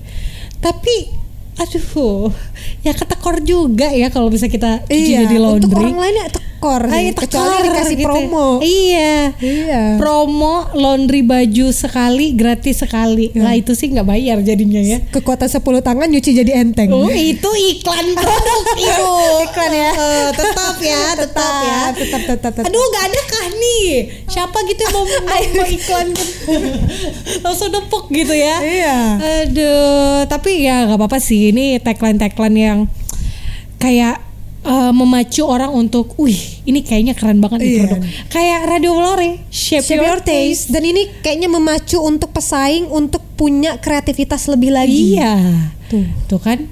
tapi 0.62 1.10
aduh 1.58 2.32
ya 2.86 2.94
ketekor 2.96 3.42
juga 3.44 3.92
ya 3.92 4.08
kalau 4.14 4.32
bisa 4.32 4.48
kita 4.48 4.86
cuci 4.88 5.14
Iya, 5.14 5.28
di 5.28 5.38
laundry 5.42 5.68
untuk 5.68 5.82
orang 5.84 6.00
lain 6.00 6.16
ya 6.16 6.28
tekor 6.62 6.82
sih. 6.86 6.94
Ay, 6.94 7.06
Kecuali 7.18 7.26
tekor 7.50 7.66
dikasih 7.66 7.96
gitu. 7.98 8.06
promo. 8.06 8.48
Iya. 8.62 9.16
Iya. 9.42 9.82
Promo 9.98 10.70
laundry 10.78 11.26
baju 11.26 11.74
sekali 11.74 12.38
gratis 12.38 12.86
sekali. 12.86 13.34
Iya. 13.34 13.42
Lah 13.42 13.58
itu 13.58 13.74
sih 13.74 13.90
nggak 13.90 14.06
bayar 14.06 14.38
jadinya 14.46 14.78
ya. 14.78 15.02
Kekuatan 15.10 15.50
10 15.50 15.58
tangan 15.82 16.06
nyuci 16.06 16.38
jadi 16.38 16.62
enteng. 16.62 16.94
Oh 16.94 17.10
itu 17.10 17.50
iklan 17.50 18.14
produk 18.14 18.62
itu. 18.78 19.14
Iklan 19.50 19.72
ya. 19.74 19.90
Eh, 19.92 20.30
tetap 20.38 20.76
ya, 20.78 21.02
tetap 21.18 21.54
ya. 21.66 21.82
tetap 21.98 22.22
tetap 22.30 22.52
tetap. 22.54 22.64
Aduh 22.70 22.86
gak 22.94 23.06
ada 23.10 23.22
kah 23.26 23.46
nih 23.52 23.86
Siapa 24.30 24.58
gitu 24.70 24.82
yang 24.86 24.94
mau, 24.94 25.04
mau, 25.10 25.42
mau 25.58 25.66
iklan 25.66 26.08
Langsung 27.44 27.70
nepuk 27.74 28.06
gitu 28.12 28.34
ya 28.36 28.62
Iya. 28.62 28.98
Aduh 29.48 30.30
Tapi 30.30 30.62
ya 30.62 30.86
gak 30.86 31.00
apa-apa 31.00 31.18
sih 31.18 31.50
Ini 31.50 31.82
tagline-tagline 31.82 32.58
yang 32.58 32.80
Kayak 33.82 34.22
eh, 34.62 34.92
Memacu 34.92 35.42
orang 35.44 35.72
untuk 35.72 36.14
Wih 36.18 36.38
ini 36.64 36.82
kayaknya 36.82 37.14
keren 37.14 37.40
banget 37.40 37.60
nih 37.60 37.70
Iya. 37.72 37.82
produk 37.84 38.00
Kayak 38.28 38.60
Radio 38.68 38.92
Flore 38.94 39.30
Shape, 39.50 39.86
Shape 39.86 40.04
your 40.04 40.20
taste 40.20 40.70
dan 40.70 40.84
ini 40.84 41.10
kayaknya 41.22 41.48
memacu 41.48 41.98
untuk 41.98 42.30
pesaing 42.32 42.88
untuk 42.88 43.22
punya 43.34 43.82
kreativitas 43.82 44.46
lebih 44.46 44.70
lagi. 44.70 45.18
Iya 45.18 45.34
Tuh. 45.90 46.06
Tuh 46.28 46.40
kan 46.40 46.70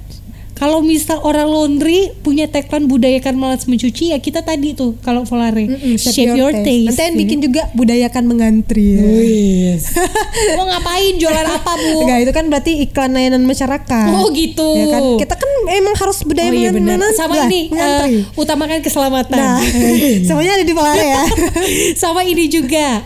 kalau 0.60 0.84
misal 0.84 1.24
orang 1.24 1.48
laundry 1.48 2.12
punya 2.20 2.44
tagline 2.44 2.84
budayakan 2.84 3.32
malas 3.32 3.64
mencuci 3.64 4.12
ya 4.12 4.20
kita 4.20 4.44
tadi 4.44 4.76
tuh 4.76 4.92
kalau 5.00 5.24
Volare 5.24 5.64
Mm-mm, 5.64 5.96
shape, 5.96 6.36
your, 6.36 6.52
taste. 6.52 6.92
Nanti 6.92 7.00
yang 7.00 7.16
bikin 7.16 7.38
juga 7.40 7.72
budayakan 7.72 8.28
mengantri. 8.28 9.00
ya. 9.00 9.80
Mau 10.60 10.68
ngapain 10.68 11.16
jualan 11.16 11.48
apa 11.48 11.72
bu? 11.80 12.04
Enggak, 12.04 12.18
itu 12.28 12.32
kan 12.36 12.44
berarti 12.52 12.72
iklan 12.84 13.16
layanan 13.16 13.48
masyarakat. 13.48 14.12
Oh 14.12 14.28
gitu. 14.36 14.68
Ya 14.76 14.86
kan? 14.92 15.02
Kita 15.16 15.34
kan 15.40 15.50
emang 15.72 15.96
harus 15.96 16.20
budaya 16.28 16.52
Oh 16.52 16.52
iya 16.52 16.70
Sama 17.16 17.40
lah, 17.40 17.48
ini 17.48 17.60
mengantri. 17.72 18.12
eh, 18.20 18.24
utamakan 18.36 18.84
keselamatan. 18.84 19.40
Nah, 19.40 19.64
semuanya 20.28 20.60
ada 20.60 20.66
di 20.68 20.74
Polare 20.76 21.06
ya. 21.08 21.24
Sama 22.04 22.20
ini 22.28 22.52
juga 22.52 23.00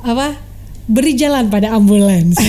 apa? 0.00 0.32
Beri 0.88 1.12
jalan 1.12 1.52
pada 1.52 1.76
ambulans. 1.76 2.40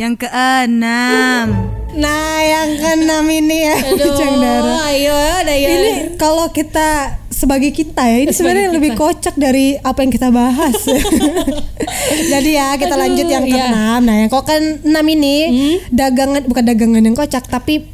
Yang 0.00 0.24
keenam. 0.24 1.71
Nah, 1.92 2.40
yang 2.40 2.68
keenam 2.74 3.24
ini 3.26 3.68
ya, 3.68 3.76
Aduh, 3.76 4.12
Cang 4.18 4.36
Dara. 4.38 4.74
ayo 4.88 5.12
ada 5.12 5.52
ya. 5.52 5.68
Ini 5.68 5.90
kalau 6.16 6.48
kita 6.48 7.20
sebagai 7.28 7.68
kita 7.68 8.00
ya, 8.02 8.18
ini 8.24 8.32
sebenarnya 8.32 8.68
kita. 8.70 8.76
lebih 8.80 8.90
kocak 8.94 9.34
dari 9.36 9.76
apa 9.76 9.98
yang 10.00 10.08
kita 10.08 10.28
bahas. 10.30 10.76
Jadi 12.32 12.50
ya 12.54 12.72
kita 12.76 12.94
Aduh, 12.94 13.02
lanjut 13.02 13.26
yang 13.26 13.44
iya. 13.44 13.52
Hmm? 13.52 13.68
keenam. 13.68 14.00
Nah, 14.04 14.14
yang 14.24 14.28
kok 14.30 14.44
keenam 14.44 15.06
ini 15.06 15.36
dagangan 15.88 16.42
bukan 16.46 16.64
dagangan 16.64 17.02
yang 17.02 17.16
kocak, 17.16 17.44
tapi 17.46 17.84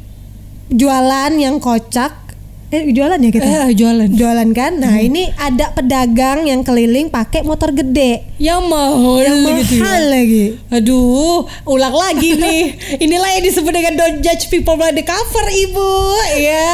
jualan 0.69 1.31
yang 1.35 1.57
kocak. 1.59 2.28
Eh, 2.69 2.93
jualan 2.93 3.17
ya 3.17 3.29
kita? 3.29 3.45
Eh, 3.65 3.73
jualan. 3.73 4.09
Jualan 4.09 4.49
kan? 4.53 4.77
Nah, 4.77 4.93
ini 4.95 5.25
ada 5.35 5.73
pedagang 5.73 6.45
yang 6.45 6.61
keliling 6.61 7.09
pakai 7.09 7.41
motor 7.41 7.73
gede. 7.73 8.29
Yang 8.37 8.61
mahal 8.63 9.17
Yang 9.17 9.37
gitu 9.65 9.73
ya. 9.73 9.81
mahal 9.81 10.03
lagi. 10.05 10.45
Aduh, 10.69 11.37
ulang 11.65 11.91
lagi 11.91 12.37
nih. 12.37 12.61
Inilah 13.03 13.29
yang 13.33 13.43
disebut 13.43 13.73
dengan 13.73 13.93
don't 13.95 14.21
judge 14.21 14.47
people 14.47 14.77
by 14.77 14.89
the 14.89 15.01
cover, 15.01 15.45
Ibu. 15.45 15.89
Ya. 16.37 16.67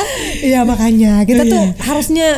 Iya 0.43 0.59
makanya 0.61 1.23
kita 1.23 1.43
tuh 1.45 1.63
Iya. 1.63 1.79
harusnya 1.81 2.29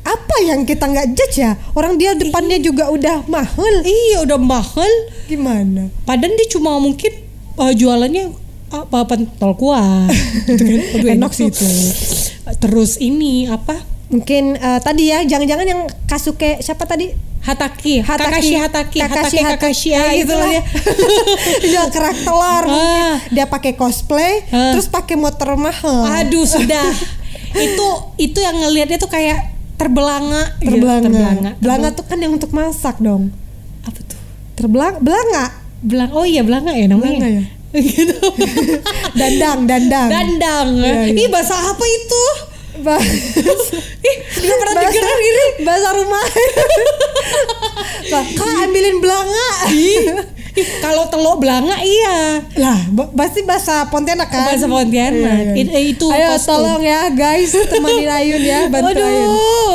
apa 0.00 0.36
yang 0.40 0.62
kita 0.62 0.86
nggak 0.86 1.12
judge 1.12 1.36
ya 1.36 1.54
orang 1.72 1.94
dia 1.94 2.14
depannya 2.14 2.56
juga 2.56 2.88
udah 2.88 3.26
mahal 3.26 3.74
Iya, 3.82 4.24
udah 4.24 4.38
mahal. 4.38 4.88
gimana 5.26 5.92
Padahal 6.02 6.32
dia 6.32 6.48
cuma 6.48 6.78
mungkin 6.78 7.12
uh, 7.54 7.70
jualannya 7.70 8.32
apa 8.70 8.98
pentol 9.04 9.52
kuah. 9.54 10.06
gitu 10.46 10.62
kan. 10.62 10.78
Aduh, 10.96 11.10
Enak 11.10 11.32
sih 11.34 11.50
tuh. 11.50 11.66
Terus 12.58 12.96
ini 12.96 13.46
apa? 13.46 13.76
mungkin 14.10 14.58
eh, 14.58 14.80
tadi 14.82 15.06
ya 15.06 15.22
jangan-jangan 15.22 15.66
yang 15.66 15.80
Kasuke 16.02 16.58
siapa 16.58 16.82
tadi 16.82 17.14
Hataki, 17.40 18.02
Kakashi 18.02 18.58
Hataki, 18.58 18.98
Kakashi 18.98 19.38
Hatake 19.38 19.70
Kakashi, 19.70 19.90
ah, 19.94 20.10
itu 20.12 20.34
lah 20.34 20.50
dia. 20.50 20.62
dia 21.70 21.82
kerak 21.88 22.18
telur. 22.20 22.64
Ah. 22.66 23.22
dia 23.30 23.46
pakai 23.46 23.78
cosplay 23.78 24.42
Ah. 24.50 24.74
terus 24.74 24.90
pakai 24.90 25.14
motor 25.14 25.54
mahal 25.54 26.10
Aduh, 26.20 26.42
sudah. 26.42 26.90
itu 27.54 27.86
itu 28.18 28.38
yang 28.42 28.58
ngelihatnya 28.58 28.98
tuh 28.98 29.06
kayak 29.06 29.54
terbelanga, 29.78 30.58
gitu, 30.58 30.74
terbelanga 30.74 31.06
terbelanga. 31.06 31.50
belanga 31.62 31.88
tuh 31.94 32.04
kan 32.04 32.18
yang 32.18 32.34
untuk 32.34 32.50
masak 32.50 32.98
dong 32.98 33.30
Apa 33.86 33.98
tuh? 34.04 34.18
terbelanga 34.58 34.98
belanga 34.98 35.46
Belang. 35.80 36.12
Oh 36.12 36.28
iya, 36.28 36.44
belanga 36.44 36.76
ya 36.76 36.84
namanya. 36.92 37.08
Belanga 37.16 37.28
ya? 37.40 37.44
Gitu. 37.72 38.16
dandang 39.18 39.64
dandang 39.64 40.08
Dandang. 40.08 40.68
Iya, 40.76 40.94
iya. 41.06 41.14
Ih, 41.16 41.28
bahasa 41.28 41.54
apa 41.54 41.84
itu? 41.84 42.24
Ba- 42.80 42.96
Ih, 44.08 44.16
nggak 44.40 44.56
pernah 44.56 44.74
bahasa, 44.74 44.94
denger 44.96 45.18
ini. 45.20 45.44
bahasa 45.60 45.88
rumah 45.92 46.24
kak 48.10 48.50
ambilin 48.64 48.96
belanga 48.98 49.48
Ih, 49.68 50.16
kalau 50.80 51.04
telur 51.06 51.36
belanga 51.36 51.76
iya. 51.78 52.40
lah 52.56 52.78
pasti 53.12 53.44
bahasa 53.44 53.86
Pontianak 53.86 54.26
kan 54.26 54.48
Bahasa 54.48 54.64
Pontianak. 54.64 55.12
Iya, 55.12 55.52
iya. 55.52 55.60
It- 55.60 55.70
eh, 55.70 55.84
itu 55.92 56.06
ayo 56.08 56.34
kostum. 56.34 56.56
tolong 56.56 56.82
ya 56.82 57.00
guys 57.08 57.52
temanin 57.68 58.08
Ayun 58.08 58.42
ya 58.42 58.60
bantu 58.66 58.96
Aduh. 58.96 59.04
Ayun 59.04 59.30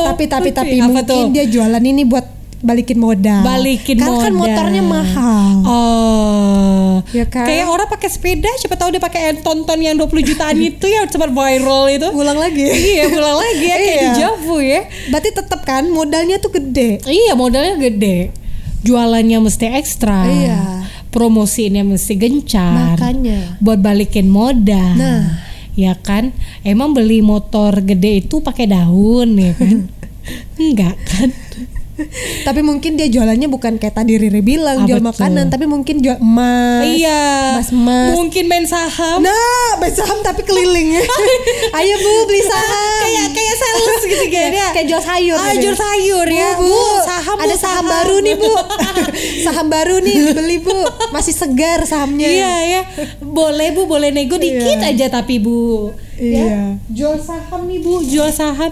tapi 0.05 0.23
tapi 0.25 0.49
Oke, 0.49 0.57
tapi 0.57 0.75
mungkin 0.81 1.05
tuh? 1.05 1.23
dia 1.29 1.45
jualan 1.45 1.79
ini 1.79 2.03
buat 2.03 2.25
balikin 2.65 2.97
modal 2.97 3.41
Balikin 3.41 3.95
karena 3.95 4.17
kan 4.19 4.33
modal. 4.33 4.41
motornya 4.41 4.81
mahal 4.81 5.53
Oh, 5.63 6.93
Ya 7.09 7.23
kan? 7.23 7.45
kayak 7.45 7.65
orang 7.65 7.87
pakai 7.87 8.07
sepeda, 8.07 8.49
siapa 8.55 8.73
tahu 8.73 8.89
dia 8.89 8.99
pakai 8.99 9.39
tonton 9.39 9.77
yang 9.77 9.95
20 9.95 10.09
jutaan 10.25 10.57
itu 10.59 10.85
ya 10.85 11.05
sempat 11.05 11.29
viral 11.29 11.85
itu. 11.87 12.07
ulang 12.11 12.35
lagi 12.35 12.65
iya, 12.65 13.07
pulang 13.07 13.35
lagi 13.35 13.63
ya 13.63 13.75
kayak 13.75 13.85
Iya. 13.87 14.01
di 14.01 14.09
Javu 14.17 14.57
ya. 14.57 14.81
berarti 15.07 15.29
tetap 15.31 15.61
kan 15.61 15.85
modalnya 15.87 16.37
tuh 16.37 16.51
gede 16.51 16.99
Iya, 17.01 17.33
modalnya 17.33 17.77
gede. 17.77 18.33
Jualannya 18.81 19.39
mesti 19.39 19.65
ekstra. 19.71 20.25
Iya. 20.25 20.59
Promosinya 21.09 21.81
mesti 21.81 22.13
gencar. 22.13 22.93
Makanya. 22.93 23.57
Buat 23.57 23.79
balikin 23.79 24.27
modal. 24.27 24.93
Nah. 24.93 25.41
Ya 25.73 25.91
kan? 25.93 26.31
Emang 26.61 26.91
beli 26.91 27.19
motor 27.19 27.81
gede 27.81 28.21
itu 28.21 28.39
pakai 28.39 28.67
daun 28.67 29.33
ya 29.33 29.51
kan? 29.51 29.89
Enggak 30.61 30.95
kan? 31.01 31.29
Tapi 32.43 32.59
mungkin 32.59 32.95
dia 32.95 33.07
jualannya 33.07 33.47
bukan 33.47 33.75
kayak 33.75 33.95
tadi 33.95 34.15
Riri 34.15 34.39
bilang 34.39 34.83
Ah, 34.83 34.85
jual 34.85 34.99
makanan 34.99 35.47
tapi 35.47 35.63
mungkin 35.63 35.99
jual 35.99 36.19
emas 36.19 36.83
iya. 36.85 37.55
emas 37.55 37.71
emas 37.71 38.11
Mungkin 38.15 38.43
main 38.45 38.65
saham. 38.65 39.19
Nah, 39.21 39.71
beli 39.77 39.91
saham 39.91 40.19
tapi 40.19 40.41
keliling 40.41 40.91
ya. 40.93 41.03
Ayo 41.77 41.95
Bu, 41.95 42.13
beli 42.25 42.41
saham. 42.41 42.99
kayak 43.01 43.27
kayak 43.31 43.55
sales 43.55 44.01
gitu 44.03 44.25
kan 44.27 44.49
ya. 44.51 44.67
Kayak 44.71 44.87
jual 44.87 45.01
sayur. 45.01 45.37
Ah, 45.37 45.51
gitu. 45.51 45.61
jual 45.63 45.75
sayur 45.75 46.27
ya. 46.27 46.49
Bu, 46.55 46.65
Bu, 46.65 46.83
saham, 47.01 47.35
Bu, 47.37 47.43
ada 47.43 47.55
saham, 47.55 47.63
saham. 47.79 47.85
baru 47.87 48.15
nih 48.19 48.35
Bu. 48.35 48.51
saham 49.45 49.67
baru 49.69 49.95
nih 49.99 50.15
beli 50.31 50.57
Bu. 50.59 50.77
Masih 51.11 51.31
segar 51.31 51.83
sahamnya. 51.83 52.27
Iya 52.27 52.53
ya, 52.65 52.81
boleh 53.21 53.71
bu, 53.71 53.85
boleh 53.85 54.11
nego 54.11 54.35
dikit 54.35 54.79
Iya. 54.79 54.91
aja 54.91 55.05
tapi 55.13 55.39
bu. 55.39 55.91
Iya. 56.15 56.43
Ya, 56.43 56.59
jual 56.89 57.15
saham 57.17 57.67
nih 57.67 57.79
bu, 57.79 58.03
jual 58.03 58.31
saham. 58.31 58.71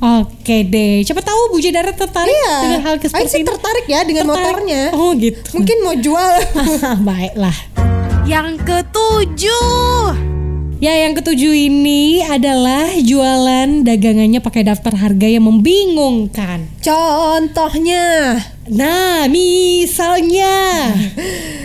Oke 0.00 0.64
deh, 0.64 1.00
siapa 1.00 1.20
tahu 1.20 1.52
Bu 1.52 1.60
Jedara 1.60 1.92
tertarik 1.92 2.32
Iya. 2.32 2.56
dengan 2.62 2.80
hal 2.82 2.94
seperti 2.96 3.28
sih 3.28 3.40
ini. 3.40 3.46
tertarik 3.46 3.84
ya 3.84 4.00
dengan 4.00 4.24
Tertarik. 4.26 4.44
motornya. 4.56 4.82
Oh 4.92 5.12
gitu. 5.12 5.44
Mungkin 5.52 5.76
mau 5.80 5.92
jual. 5.94 6.32
Baiklah. 7.08 7.56
Yang 8.24 8.64
ketujuh. 8.64 10.32
Ya 10.80 10.96
yang 10.98 11.12
ketujuh 11.12 11.52
ini 11.52 12.24
adalah 12.24 12.88
jualan 12.96 13.84
dagangannya 13.84 14.40
pakai 14.40 14.64
daftar 14.64 14.96
harga 14.96 15.28
yang 15.28 15.44
membingungkan. 15.44 16.72
Contohnya. 16.80 18.40
Nah, 18.70 19.26
misalnya 19.26 20.94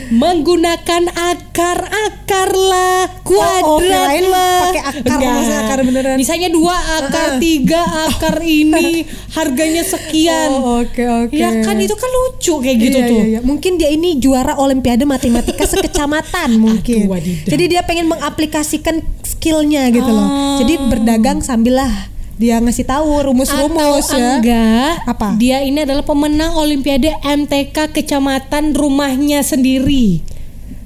menggunakan 0.10 1.06
akar-akar 1.10 2.50
lah, 2.50 3.22
kuadrat 3.22 3.62
Oh, 3.62 3.78
oh, 3.78 3.80
kirain 3.82 4.26
lah. 4.26 4.70
pakai 4.70 4.84
akar, 4.84 5.20
akar 5.62 5.80
beneran. 5.82 6.18
Misalnya 6.18 6.50
dua 6.50 6.74
akar, 6.74 7.38
tiga 7.38 7.82
akar 8.10 8.41
ini 8.41 9.06
harganya 9.34 9.82
sekian. 9.82 10.50
Oh, 10.56 10.82
oke 10.82 10.98
oke. 10.98 11.34
Ya 11.34 11.54
kan 11.62 11.78
itu 11.78 11.94
kan 11.94 12.10
lucu 12.10 12.54
kayak 12.58 12.78
gitu 12.80 12.98
Iya, 12.98 13.06
tuh. 13.06 13.18
iya, 13.18 13.26
iya. 13.28 13.39
Mungkin 13.41 13.78
dia 13.78 13.89
ini 13.89 14.18
juara 14.18 14.58
olimpiade 14.58 15.06
matematika 15.06 15.65
sekecamatan 15.65 16.58
mungkin. 16.65 17.06
Aduh. 17.06 17.46
Jadi 17.46 17.63
dia 17.70 17.82
pengen 17.82 18.10
mengaplikasikan 18.10 19.02
skillnya 19.22 19.89
gitu 19.89 20.10
loh. 20.10 20.26
Ah. 20.26 20.58
Jadi 20.62 20.74
berdagang 20.89 21.41
sambil 21.41 21.82
lah 21.82 21.94
dia 22.36 22.60
ngasih 22.60 22.84
tahu 22.84 23.24
rumus-rumus 23.24 24.08
ya. 24.10 24.38
enggak? 24.38 24.93
Apa? 25.06 25.28
Dia 25.36 25.63
ini 25.63 25.80
adalah 25.80 26.04
pemenang 26.04 26.52
Olimpiade 26.54 27.15
MTK 27.17 27.71
kecamatan 27.91 28.71
rumahnya 28.71 29.39
sendiri. 29.39 30.19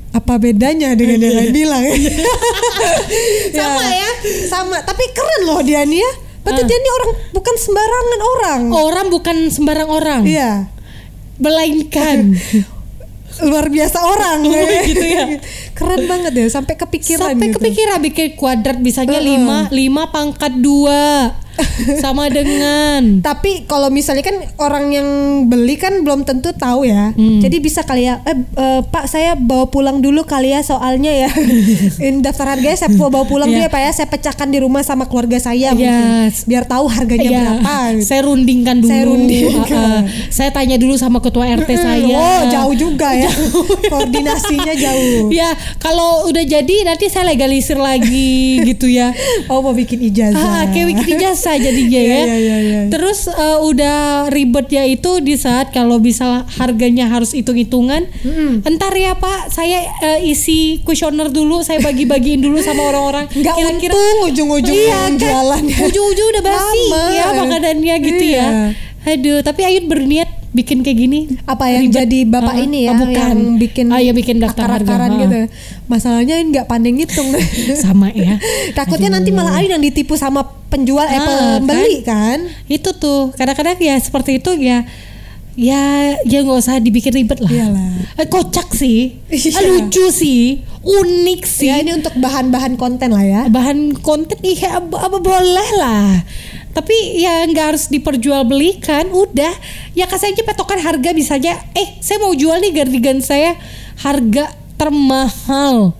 Apa 0.09 0.37
bedanya 0.37 0.93
dengan 0.93 1.17
yang 1.19 1.35
lain 1.35 1.51
bilang 1.59 1.83
ya? 1.89 1.97
Sama 3.51 3.83
ya? 3.83 4.09
Sama, 4.45 4.77
tapi 4.81 5.03
keren 5.09 5.41
loh 5.43 5.61
dia 5.61 5.81
nih 5.83 5.97
ya. 5.97 6.11
Berarti 6.39 6.61
Ah. 6.61 6.67
dia 6.67 6.77
nih 6.77 6.91
orang 6.93 7.09
bukan 7.31 7.55
sembarangan 7.57 8.19
orang. 8.23 8.61
Orang 8.71 9.07
bukan 9.09 9.37
sembarang 9.49 9.89
orang, 9.89 10.21
Iya. 10.23 10.51
melainkan 11.37 12.35
Luar 13.45 13.71
biasa 13.71 13.97
orang 14.03 14.43
gitu 14.91 15.05
ya. 15.05 15.25
Keren 15.73 16.03
banget 16.07 16.33
ya 16.35 16.45
sampai 16.51 16.75
kepikiran 16.75 17.35
sampai 17.35 17.47
gitu. 17.51 17.55
kepikiran 17.59 17.97
bikin 18.03 18.35
kuadrat 18.35 18.77
misalnya 18.79 19.19
Heeh. 19.23 19.71
5 19.71 19.71
5 19.71 20.15
pangkat 20.15 20.53
2 20.59 21.48
sama 22.03 22.27
dengan 22.27 23.19
Tapi 23.19 23.65
kalau 23.65 23.89
misalnya 23.89 24.23
kan 24.23 24.35
orang 24.57 24.91
yang 24.91 25.07
beli 25.45 25.75
kan 25.75 26.01
belum 26.01 26.23
tentu 26.23 26.51
tahu 26.51 26.87
ya. 26.87 27.11
Hmm. 27.13 27.39
Jadi 27.39 27.57
bisa 27.59 27.83
kali 27.83 28.05
ya, 28.05 28.19
eh, 28.23 28.35
eh, 28.35 28.81
Pak 28.83 29.05
saya 29.05 29.35
bawa 29.35 29.67
pulang 29.67 29.99
dulu 29.99 30.23
kali 30.23 30.51
ya 30.51 30.61
soalnya 30.61 31.11
ya. 31.11 31.29
Daftar 32.25 32.57
harganya 32.57 32.75
saya 32.75 32.91
bawa 32.91 33.23
pulang 33.25 33.49
Iya. 33.49 33.65
dia 33.65 33.67
Pak 33.69 33.81
ya. 33.81 33.91
Saya 33.93 34.07
pecahkan 34.09 34.47
di 34.49 34.59
rumah 34.59 34.83
sama 34.83 35.07
keluarga 35.07 35.39
saya 35.39 35.71
mungkin. 35.71 36.27
Yes. 36.29 36.43
Biar 36.45 36.63
tahu 36.65 36.85
harganya 36.87 37.29
Ya, 37.29 37.39
berapa. 37.41 37.75
gitu. 37.95 38.05
saya 38.05 38.21
rundingkan 38.25 38.75
dulu. 38.81 38.89
Saya 38.91 39.03
rundingkan. 39.05 39.69
Ah, 39.73 39.99
ah. 39.99 40.01
saya 40.29 40.49
tanya 40.51 40.75
dulu 40.75 40.93
sama 40.95 41.19
ketua 41.19 41.45
RT 41.47 41.69
saya. 41.75 42.17
Oh 42.19 42.41
jauh 42.49 42.75
juga 42.75 43.09
ya. 43.13 43.29
Koordinasinya 43.91 44.73
jauh. 44.75 45.29
Ya, 45.29 45.49
kalau 45.77 46.27
udah 46.27 46.43
jadi 46.43 46.75
nanti 46.85 47.07
saya 47.07 47.27
legalisir 47.27 47.77
lagi 47.77 48.59
gitu 48.65 48.85
ya. 48.85 49.13
Oh 49.47 49.61
mau 49.61 49.73
bikin 49.73 49.99
ijazah. 50.03 50.37
Ah, 50.37 50.63
kayak 50.69 50.87
bikin 50.95 51.15
jasa 51.51 51.63
jadinya 51.63 52.01
ya. 52.05 52.15
Iya, 52.15 52.19
iya, 52.19 52.37
iya, 52.37 52.57
iya. 52.59 52.81
Terus 52.89 53.25
eh, 53.25 53.57
udah 53.59 53.97
ribetnya 54.29 54.85
itu 54.85 55.17
di 55.19 55.33
saat 55.33 55.69
kalau 55.69 55.97
bisa 55.97 56.25
harganya 56.51 57.09
harus 57.09 57.33
hitung-hitungan. 57.33 58.05
Entar 58.61 58.93
ya 58.93 59.15
Pak, 59.15 59.49
saya 59.49 59.81
eh, 59.99 60.29
isi 60.29 60.81
kuesioner 60.81 61.29
dulu, 61.29 61.61
saya 61.61 61.81
bagi-bagiin 61.81 62.39
dulu 62.39 62.59
sama 62.59 62.85
orang-orang. 62.85 63.25
Nggak 63.39 63.55
Kira-kira 63.55 63.93
untung 63.93 64.19
ujung-ujung 64.27 64.75
iya, 64.75 64.97
kan? 64.99 65.11
jualan 65.15 65.63
ya. 65.65 65.77
Ujung-ujung 65.83 66.27
udah 66.29 66.43
basi 66.43 66.81
Lama. 66.85 67.03
ya 67.09 67.25
makanannya 67.35 67.95
gitu 67.99 68.23
Iya. 68.23 68.37
ya. 68.37 68.47
Aduh, 69.09 69.39
tapi 69.41 69.63
Ayun 69.63 69.87
berniat 69.87 70.29
bikin 70.49 70.81
kayak 70.81 70.97
gini. 70.99 71.19
apa 71.45 71.69
yang 71.69 71.87
Ribet. 71.87 71.95
jadi 72.03 72.19
bapak 72.25 72.51
Ah, 72.51 72.59
ini 72.59 72.79
ya 72.83 72.91
oh, 72.91 72.97
bukan. 72.99 73.15
yang 73.15 73.41
bikin 73.55 73.85
Ah, 73.87 74.01
ya 74.01 74.11
bikin 74.11 74.37
daftar 74.37 74.65
harga. 74.65 74.81
akar-akaran 74.81 75.09
Ah. 75.09 75.19
gitu 75.19 75.37
masalahnya 75.85 76.35
ini 76.35 76.47
nggak 76.51 76.65
pandai 76.65 76.91
ngitung 76.91 77.29
Sama 77.75 78.09
ya. 78.11 78.41
takutnya 78.77 79.09
nanti 79.11 79.29
malah 79.29 79.55
Ayun 79.55 79.77
yang 79.77 79.83
ditipu 79.83 80.13
sama 80.13 80.41
penjual 80.69 81.05
eh 81.05 81.17
Ah, 81.17 81.25
pembeli 81.57 82.05
kan 82.05 82.45
itu 82.69 82.89
tuh 82.95 83.33
kadang-kadang 83.33 83.77
ya 83.81 83.97
seperti 83.97 84.37
itu 84.37 84.53
ya 84.55 84.85
ya 85.59 86.15
ya 86.23 86.37
nggak 86.39 86.55
usah 86.55 86.79
dibikin 86.79 87.11
ribet 87.11 87.41
lah. 87.43 87.51
Iyalah. 87.51 87.91
Eh, 88.15 88.27
kocak 88.31 88.71
sih, 88.71 89.19
Iya. 89.27 89.59
Ah, 89.59 89.63
lucu 89.67 90.07
sih, 90.07 90.63
unik 90.79 91.41
sih. 91.43 91.67
Ya 91.67 91.83
ini 91.83 91.99
untuk 91.99 92.15
bahan-bahan 92.15 92.79
konten 92.79 93.11
lah 93.11 93.25
ya. 93.27 93.41
bahan 93.51 93.99
konten 93.99 94.39
iya 94.39 94.79
apa, 94.79 94.95
apa 95.09 95.17
boleh 95.19 95.69
lah 95.75 96.23
tapi 96.69 96.93
ya 97.19 97.43
nggak 97.43 97.65
harus 97.75 97.89
diperjualbelikan 97.89 99.09
udah 99.09 99.51
ya 99.97 100.05
kasih 100.05 100.31
aja 100.31 100.45
patokan 100.45 100.77
harga 100.79 101.11
bisa 101.11 101.35
aja 101.35 101.57
eh 101.73 101.97
saya 101.99 102.21
mau 102.21 102.31
jual 102.31 102.61
nih 102.61 102.71
gardigan 102.71 103.19
saya 103.19 103.57
harga 103.99 104.53
termahal 104.77 105.91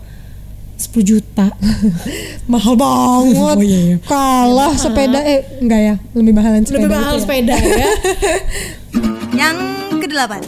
10 0.90 1.06
juta 1.06 1.54
Mahal 2.52 2.74
banget. 2.82 3.56
Oh, 3.56 3.62
iya, 3.62 3.80
iya. 3.94 3.98
Kalah 4.02 4.74
sepeda 4.74 5.22
eh 5.22 5.46
enggak 5.62 5.82
ya, 5.86 5.96
lebih 6.18 6.34
mahalan 6.34 6.66
sepeda. 6.66 6.82
lebih 6.82 6.90
mahal 6.90 7.14
gitu 7.14 7.20
ya. 7.20 7.24
sepeda 7.24 7.56
ya 7.82 7.90
Yang 9.38 9.58
kedelapan. 10.02 10.42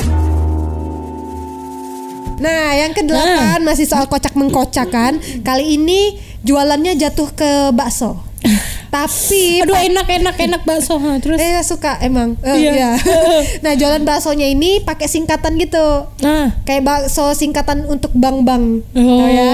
Nah, 2.42 2.74
yang 2.74 2.92
kedelapan 2.98 3.62
masih 3.62 3.86
soal 3.86 4.10
kocak 4.10 4.34
mengkocak 4.34 4.90
kan. 4.90 5.22
Kali 5.46 5.78
ini 5.78 6.18
jualannya 6.42 6.98
jatuh 6.98 7.30
ke 7.38 7.70
bakso. 7.70 8.31
Tapi 8.92 9.64
aduh 9.64 9.78
enak 9.78 10.04
enak 10.04 10.36
enak 10.36 10.62
bakso 10.68 11.00
ha. 11.00 11.16
terus 11.24 11.40
eh 11.40 11.64
suka 11.64 11.96
emang. 12.04 12.36
Eh, 12.44 12.58
Iya. 12.60 12.72
iya. 12.76 12.92
nah, 13.64 13.72
jualan 13.72 14.04
baksonya 14.04 14.52
ini 14.52 14.84
pakai 14.84 15.08
singkatan 15.08 15.56
gitu. 15.56 16.12
nah 16.20 16.52
Kayak 16.68 16.84
bakso 16.84 17.32
singkatan 17.32 17.88
untuk 17.88 18.12
bank-bank. 18.12 18.84
Oh. 18.92 19.08
Tau 19.16 19.30
ya? 19.32 19.52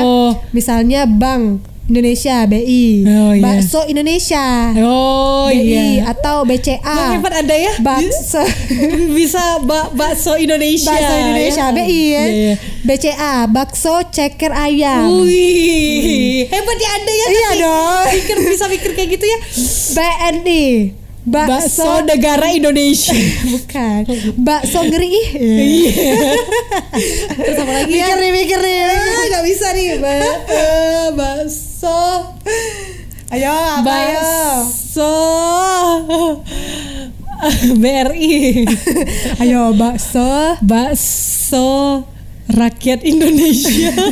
Misalnya 0.51 1.05
Bank 1.05 1.61
Indonesia 1.87 2.43
BI, 2.43 3.07
Oh, 3.07 3.31
iya. 3.31 3.39
Bakso 3.39 3.87
Indonesia. 3.87 4.75
oh 4.77 5.47
BI 5.47 5.55
iya 5.63 6.03
atau 6.05 6.43
BCA. 6.43 6.83
Yang 6.83 7.11
hebat 7.15 7.33
ada 7.37 7.55
ya 7.55 7.73
Bakso 7.79 8.43
bisa 9.17 9.39
bak 9.63 9.95
bakso 9.95 10.35
Indonesia 10.35 10.91
Bakso 10.91 11.13
Indonesia 11.15 11.63
ya. 11.63 11.71
BI 11.71 11.79
ya. 11.79 11.87
Iya, 11.87 12.23
iya. 12.27 12.53
BCA 12.83 13.33
Bakso 13.47 14.03
Ceker 14.05 14.51
Ayam. 14.51 15.07
Wih, 15.23 16.43
hebat 16.45 16.75
ya 16.75 16.89
ada 16.91 17.07
ya. 17.13 17.27
Iya 17.29 17.49
dong. 17.57 18.03
Pikir 18.13 18.37
bisa 18.43 18.65
pikir 18.67 18.91
kayak 18.91 19.09
gitu 19.09 19.23
ya. 19.23 19.37
BNI 19.93 20.65
Bakso 21.23 21.87
Bakso 21.87 21.91
negara 22.03 22.51
Indonesia. 22.51 23.15
bukan 23.47 24.01
Bakso 24.35 24.79
ngeri 24.83 25.07
ih. 25.07 25.27
Terus 27.37 27.57
apa 27.57 27.71
lagi 27.73 27.95
ya? 27.95 28.11
Mikir 28.11 28.17
nih 28.17 28.31
mikir 28.33 28.59
nih 28.59 28.75
Ah, 28.83 29.23
nggak 29.25 29.43
bisa 29.45 29.67
nih. 29.71 29.87
Ba- 29.99 30.35
bakso. 31.77 32.33
Ayo 33.27 33.51
apa 33.53 33.91
ayo 33.93 34.17
Bakso. 34.65 35.13
BRI. 37.77 38.65
Ayo 39.45 39.69
bakso 39.77 40.57
Bakso 40.65 41.69
rakyat 42.49 43.05
Indonesia. 43.05 43.93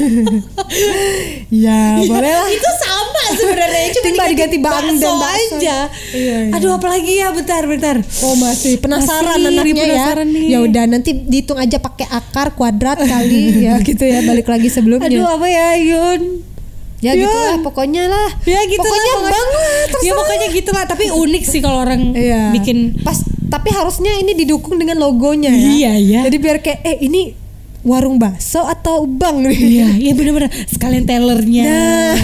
Ya 1.46 2.02
boleh 2.04 2.34
lah 2.36 2.50
itu 2.52 2.70
sama 2.76 3.24
sebenarnya 3.38 3.86
cuma 3.96 4.06
Tinggal 4.12 4.28
diganti 4.28 4.58
bang 4.60 4.74
dan 4.76 4.98
bakso 4.98 5.12
bakso. 5.16 5.56
aja. 5.56 5.78
Iya, 6.12 6.38
iya. 6.50 6.54
Aduh 6.58 6.72
apalagi 6.76 7.12
ya 7.16 7.32
bentar 7.32 7.64
bentar. 7.64 7.96
Oh 8.22 8.36
masih 8.36 8.78
penasaran 8.78 9.40
Masih 9.40 9.56
anaknya 9.56 9.74
penasaran 9.88 10.28
ya 10.28 10.36
nih. 10.36 10.48
Ya 10.52 10.58
udah 10.62 10.84
nanti 10.86 11.12
dihitung 11.16 11.58
aja 11.58 11.78
pakai 11.80 12.06
akar 12.12 12.54
kuadrat 12.54 12.98
kali 13.00 13.64
ya 13.64 13.78
gitu 13.80 14.04
ya 14.04 14.22
balik 14.22 14.46
lagi 14.46 14.68
sebelumnya 14.68 15.08
Aduh 15.08 15.26
apa 15.32 15.48
ya 15.48 15.68
Yun? 15.80 16.22
Ya 17.00 17.12
Yun. 17.12 17.24
gitu 17.24 17.38
lah 17.38 17.58
pokoknya 17.60 18.04
lah 18.08 18.30
Ya 18.44 18.60
gitu 18.64 18.80
Pokoknya 18.80 19.14
lah, 19.14 19.28
bang 19.28 19.48
lah 19.52 19.76
Ya 20.00 20.12
pokoknya 20.16 20.48
gitu 20.50 20.70
lah 20.72 20.84
Tapi 20.86 21.06
unik 21.10 21.44
sih 21.44 21.60
kalau 21.60 21.82
orang 21.82 22.12
Iya. 22.12 22.52
bikin 22.52 22.96
pas 23.02 23.20
tapi 23.46 23.70
harusnya 23.70 24.12
ini 24.12 24.36
didukung 24.36 24.76
dengan 24.76 24.98
logonya 24.98 25.48
ya. 25.48 25.70
Iya, 25.70 25.92
iya. 25.96 26.20
Jadi 26.24 26.38
biar 26.38 26.58
kayak 26.60 26.82
eh 26.82 26.98
ini 27.00 27.32
warung 27.82 28.18
bakso 28.18 28.60
atau 28.60 29.06
nih. 29.06 29.54
Iya, 29.54 29.88
iya 29.96 30.12
bener-bener 30.12 30.50
sekalian 30.66 31.06
tellernya, 31.06 31.64
Nah. 31.64 32.18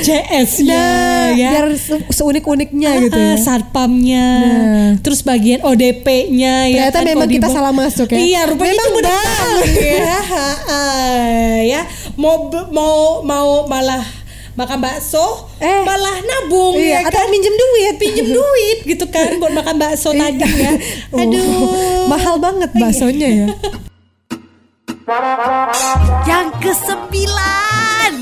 CS-nya, 0.00 0.78
Nah, 0.78 1.26
ya. 1.34 1.50
biar 1.52 1.66
se- 1.74 2.06
seunik-uniknya 2.08 2.90
gitu 3.02 3.18
Ah, 3.18 3.34
ya. 3.34 3.36
satpamnya, 3.36 4.26
Nah. 4.38 4.90
terus 5.02 5.20
bagian 5.20 5.60
ODP-nya 5.60 6.70
ya. 6.70 6.88
Ternyata 6.88 6.96
kan, 6.96 7.10
memang 7.10 7.28
kita 7.28 7.48
salah 7.50 7.74
masuk 7.74 8.08
ya. 8.08 8.16
Iya, 8.16 8.40
rupanya 8.46 8.72
Memang 8.72 8.86
itu 8.86 8.96
benar 8.96 9.18
ya. 9.98 10.18
ya, 11.66 11.80
mau 12.14 12.36
mau 12.70 12.98
mau 13.20 13.66
malah 13.66 14.06
makan 14.58 14.78
bakso, 14.80 15.46
Eh. 15.56 15.86
malah 15.86 16.18
nabung 16.18 16.74
Iya, 16.74 16.98
ya 16.98 17.06
atau 17.06 17.22
kan? 17.22 17.30
minjem 17.30 17.54
duit, 17.54 17.94
pinjem 17.96 18.26
duit 18.28 18.78
gitu 18.84 19.06
kan 19.06 19.38
buat 19.38 19.54
makan 19.54 19.76
bakso 19.78 20.10
tadi 20.10 20.42
ya. 20.42 20.72
Oh, 21.08 21.18
Aduh. 21.22 21.46
mahal 22.10 22.36
banget 22.36 22.74
baksonya 22.74 23.28
ya. 23.30 23.46
Yang 26.24 26.46
kesembilan. 26.60 28.12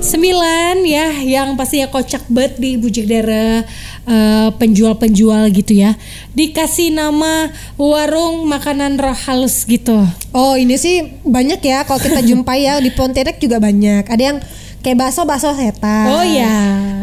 Sembilan 0.00 0.80
ya 0.82 1.12
yang 1.12 1.54
pastinya 1.54 1.86
kocak 1.86 2.24
banget 2.26 2.56
di 2.56 2.74
Bujik 2.74 3.04
Daerah 3.04 3.62
eh, 4.02 4.48
penjual-penjual 4.50 5.52
gitu 5.52 5.76
ya 5.76 5.92
dikasih 6.32 6.90
nama 6.90 7.46
warung 7.76 8.42
makanan 8.44 8.96
roh 8.96 9.14
halus 9.14 9.62
gitu 9.62 10.00
Oh, 10.30 10.54
ini 10.54 10.74
sih 10.74 10.96
banyak 11.20 11.60
ya 11.60 11.84
kalau 11.84 12.00
kita 12.00 12.24
jumpai 12.24 12.64
ya 12.64 12.78
di 12.78 12.90
Pontianak 12.90 13.36
juga 13.36 13.58
banyak. 13.58 14.06
Ada 14.06 14.22
yang 14.24 14.38
kayak 14.80 14.96
bakso 14.98 15.22
bakso 15.22 15.52
setan. 15.52 16.08
oh 16.08 16.24
ya 16.24 16.56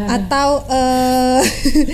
Atau 0.08 0.64
eh 0.66 1.40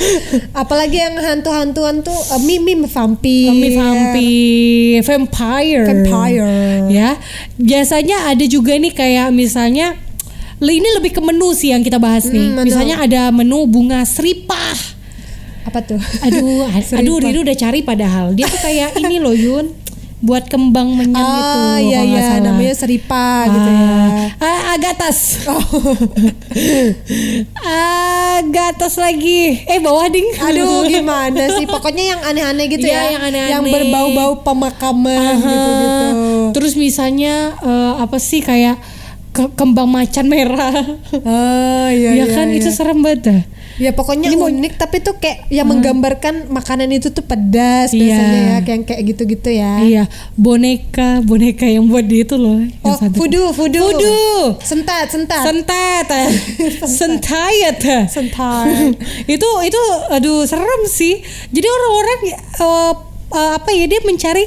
apalagi 0.55 0.97
yang 0.97 1.18
hantu-hantuan 1.18 1.99
tuh 2.01 2.14
eh, 2.14 2.40
mie 2.40 2.59
mie 2.59 2.87
vampir. 2.87 3.51
Mie 3.51 3.75
vampir, 3.75 5.03
vampire, 5.03 5.85
Vampire. 5.85 6.47
ya 6.88 7.18
biasanya 7.55 8.31
ada 8.31 8.44
juga 8.44 8.75
nih 8.75 8.92
kayak 8.92 9.29
misalnya 9.29 9.99
ini 10.57 10.88
lebih 10.94 11.11
ke 11.11 11.20
menu 11.20 11.53
sih 11.53 11.68
yang 11.68 11.83
kita 11.83 11.99
bahas 11.99 12.25
nih 12.25 12.40
Hmm, 12.40 12.55
menu. 12.57 12.66
misalnya 12.66 12.97
ada 12.99 13.23
menu 13.29 13.66
bunga 13.66 14.01
seripah 14.03 14.79
Apa 15.64 15.83
tuh? 15.83 16.01
aduh 16.23 16.64
aduh 16.99 17.16
Riru 17.18 17.42
udah 17.42 17.57
cari 17.59 17.83
padahal 17.83 18.33
dia 18.33 18.47
tuh 18.47 18.62
kayak 18.62 18.94
ini 18.97 19.18
loh 19.18 19.35
Yun 19.35 19.75
buat 20.25 20.47
kembang 20.47 20.89
menyang 20.91 21.13
itu 21.13 21.61
Ah, 21.61 21.77
iya 21.77 22.01
nggak 22.01 22.17
iya 22.17 22.23
salah. 22.33 22.43
namanya 22.47 22.75
seripa 22.75 23.27
gitu 23.47 23.69
ya. 23.69 23.93
Ah, 24.39 24.61
agatas. 24.73 25.19
Oh. 25.45 25.61
agatas 28.35 28.95
lagi. 28.97 29.61
Eh 29.63 29.79
bawah 29.79 30.07
ding. 30.09 30.27
Aduh 30.35 30.83
gimana 30.89 31.43
sih? 31.53 31.65
Pokoknya 31.65 32.05
yang 32.07 32.21
aneh-aneh 32.23 32.65
gitu 32.69 32.83
Iya, 32.83 32.95
ya. 32.95 33.03
yang 33.11 33.23
aneh-aneh. 33.23 33.53
Yang 33.53 33.63
berbau-bau 33.71 34.33
pemakaman 34.41 35.35
gitu-gitu. 35.37 36.09
Terus 36.53 36.73
misalnya 36.75 37.55
eh, 37.61 37.93
apa 38.01 38.17
sih 38.17 38.41
kayak 38.41 38.79
ke- 39.31 39.53
kembang 39.53 39.87
macan 39.87 40.25
merah. 40.25 40.73
Oh 41.13 41.87
iya 41.91 42.15
ya 42.15 42.23
iya. 42.23 42.25
kan 42.31 42.47
iya. 42.49 42.59
itu 42.59 42.69
serem 42.71 43.03
banget. 43.03 43.45
Ya 43.75 43.91
pokoknya 43.91 44.31
Ini 44.31 44.39
mau- 44.39 44.47
unik 44.47 44.75
tapi 44.77 44.99
tuh 44.99 45.19
kayak 45.19 45.51
yang 45.51 45.67
menggambarkan 45.67 46.47
makanan 46.47 46.87
itu 46.89 47.11
tuh 47.11 47.21
pedas 47.21 47.91
Iya. 47.91 47.99
biasanya 47.99 48.41
ya 48.41 48.57
kayak 48.63 48.81
kayak 48.87 49.03
gitu-gitu 49.05 49.49
ya. 49.51 49.73
Iya, 49.81 50.03
boneka, 50.35 51.19
boneka 51.21 51.67
yang 51.67 51.87
buat 51.87 52.03
di 52.03 52.23
itu 52.23 52.39
loh. 52.39 52.63
Oh, 52.81 52.95
fudu, 53.11 53.51
fudu. 53.51 53.83
Fudu. 53.83 54.15
Sentat, 54.63 55.11
sentat. 55.11 55.43
Sentat, 55.43 56.07
sentayat, 56.87 57.77
Sentat. 58.15 58.95
itu 59.35 59.49
itu 59.65 59.81
aduh 60.09 60.45
serem 60.45 60.83
sih. 60.87 61.19
Jadi 61.51 61.67
orang-orang 61.67 62.19
eh, 62.31 62.93
eh, 63.33 63.51
apa 63.59 63.71
ya 63.71 63.85
dia 63.87 64.01
mencari 64.03 64.45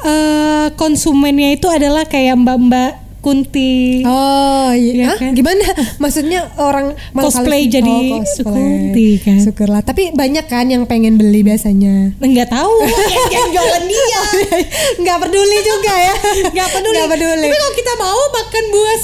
eh, 0.00 0.66
konsumennya 0.74 1.52
itu 1.52 1.68
adalah 1.68 2.04
kayak 2.04 2.36
mbak-mbak 2.38 3.09
Kunti. 3.20 4.00
Oh 4.08 4.72
iya, 4.72 4.92
Iya 4.96 5.04
Hah? 5.12 5.18
kan? 5.20 5.32
gimana? 5.36 5.64
Maksudnya 6.02 6.40
orang 6.56 6.96
Cosplay 7.12 7.68
halus- 7.68 7.74
jadi 7.76 7.92
oh, 7.92 8.24
cosplay. 8.24 8.32
Sukunti 8.32 9.08
kan? 9.20 9.38
Syukurlah. 9.44 9.82
Tapi 9.84 10.16
banyak 10.16 10.48
kan 10.48 10.66
yang 10.66 10.88
pengen 10.88 11.20
beli 11.20 11.44
biasanya. 11.44 12.16
Enggak 12.16 12.48
tahu 12.48 12.72
yang, 13.12 13.26
yang 13.28 13.48
jualan 13.52 13.84
dia. 13.84 14.22
Nggak 15.04 15.18
peduli 15.20 15.58
juga 15.60 15.92
ya. 15.92 16.14
Enggak 16.48 16.68
peduli. 16.72 16.96
Nggak 16.96 17.10
peduli. 17.12 17.44
Tapi 17.44 17.56
kalau 17.60 17.74
kita 17.76 17.92
mau 18.00 18.20
makan 18.32 18.64
buah 18.72 18.96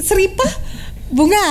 seripah, 0.00 0.52
Bunga. 1.14 1.46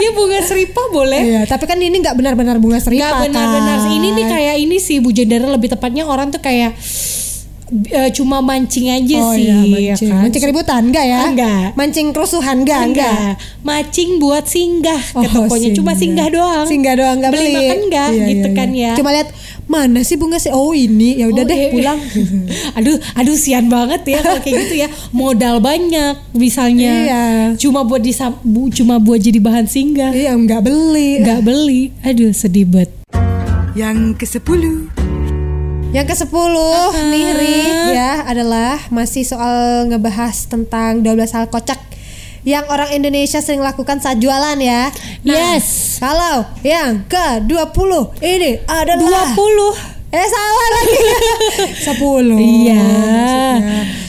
ya 0.00 0.10
bunga 0.16 0.40
seripah 0.40 0.86
boleh. 0.88 1.20
Iya, 1.20 1.40
tapi 1.44 1.68
kan 1.68 1.76
ini 1.76 2.00
nggak 2.00 2.16
benar-benar 2.16 2.56
bunga 2.56 2.80
seripah. 2.80 3.12
Nggak 3.12 3.28
benar-benar 3.28 3.76
kan? 3.76 3.92
ini 3.92 4.08
nih 4.16 4.24
kayak 4.24 4.56
ini 4.56 4.76
sih 4.80 5.04
Bu 5.04 5.12
Jendara 5.12 5.52
lebih 5.52 5.68
tepatnya 5.68 6.08
orang 6.08 6.32
tuh 6.32 6.40
kayak 6.40 6.72
eh, 7.86 8.10
cuma 8.10 8.38
mancing 8.38 8.86
aja 8.88 9.16
Oh 9.18 9.32
sih 9.32 9.46
iya, 9.46 9.58
ya 9.58 9.94
mancing. 9.94 10.08
kan? 10.08 10.20
Mancing 10.22 10.42
keributan 10.42 10.82
enggak 10.84 11.04
ya? 11.04 11.20
Enggak. 11.24 11.64
Mancing 11.72 12.06
kerusuhan 12.10 12.56
enggak? 12.60 12.80
Enggak. 12.84 13.10
enggak 13.10 13.34
macing 13.60 14.10
buat 14.16 14.44
singgah 14.44 14.96
ke 14.98 15.16
Oh, 15.16 15.46
tokonya 15.46 15.70
cuma 15.72 15.92
singgah 15.92 16.26
doang 16.26 16.64
Singgah 16.64 16.94
doang 16.94 17.16
enggak 17.16 17.30
beli 17.30 17.44
beli. 17.46 17.54
makan 17.60 17.78
enggak 17.84 18.08
Iya, 18.10 18.24
gitu 18.26 18.48
iya, 18.48 18.56
kan 18.56 18.68
iya. 18.70 18.86
ya 18.86 18.94
Cuma 18.94 19.10
lihat 19.12 19.28
mana 19.64 20.00
sih 20.00 20.16
bunga 20.16 20.36
sih? 20.36 20.50
Oh 20.50 20.72
ini. 20.72 21.14
Ya 21.14 21.26
udah 21.26 21.40
Oh, 21.40 21.46
deh 21.46 21.56
iya. 21.56 21.70
pulang. 21.70 21.98
aduh 22.76 22.96
aduh 23.14 23.36
sian 23.36 23.66
banget 23.66 24.02
ya 24.04 24.18
kalau 24.20 24.40
kayak 24.40 24.56
gitu 24.64 24.74
ya 24.76 24.88
modal 25.10 25.58
banyak 25.58 26.18
misalnya 26.32 26.92
Iya. 27.00 27.22
cuma 27.56 27.82
buat 27.82 28.00
disam, 28.00 28.34
bu, 28.42 28.66
cuma 28.68 28.96
buat 28.96 29.18
jadi 29.18 29.38
bahan 29.38 29.64
singgah 29.64 30.10
Iya, 30.10 30.34
enggak 30.34 30.62
beli. 30.62 31.20
nggak 31.20 31.40
beli 31.40 31.94
aduh 32.00 32.32
sedih 32.32 32.66
banget 32.66 32.90
Yang 33.70 34.18
ke 34.18 34.26
sepuluh. 34.26 34.99
Yang 35.90 36.06
ke 36.06 36.16
10 36.24 37.10
nih 37.10 37.26
Ri 37.34 37.58
ya 37.90 38.22
adalah 38.22 38.78
masih 38.88 39.26
soal 39.26 39.90
ngebahas 39.90 40.46
tentang 40.46 41.02
12 41.02 41.18
hal 41.28 41.46
kocak 41.46 41.82
yang 42.40 42.62
orang 42.66 42.94
Indonesia 42.94 43.36
sering 43.38 43.58
lakukan 43.60 43.98
saat 43.98 44.16
jualan 44.16 44.54
ya. 44.56 44.88
Yes. 45.20 45.98
Kalau 45.98 46.46
yang 46.62 47.04
ke 47.04 47.42
20 47.42 48.22
ini 48.22 48.62
adalah 48.64 49.34
20 49.34 49.98
Eh 50.10 50.26
salah 50.26 50.68
lagi 50.72 50.98
10 51.86 52.34
Iya. 52.34 52.82
maksudnya. 52.82 52.82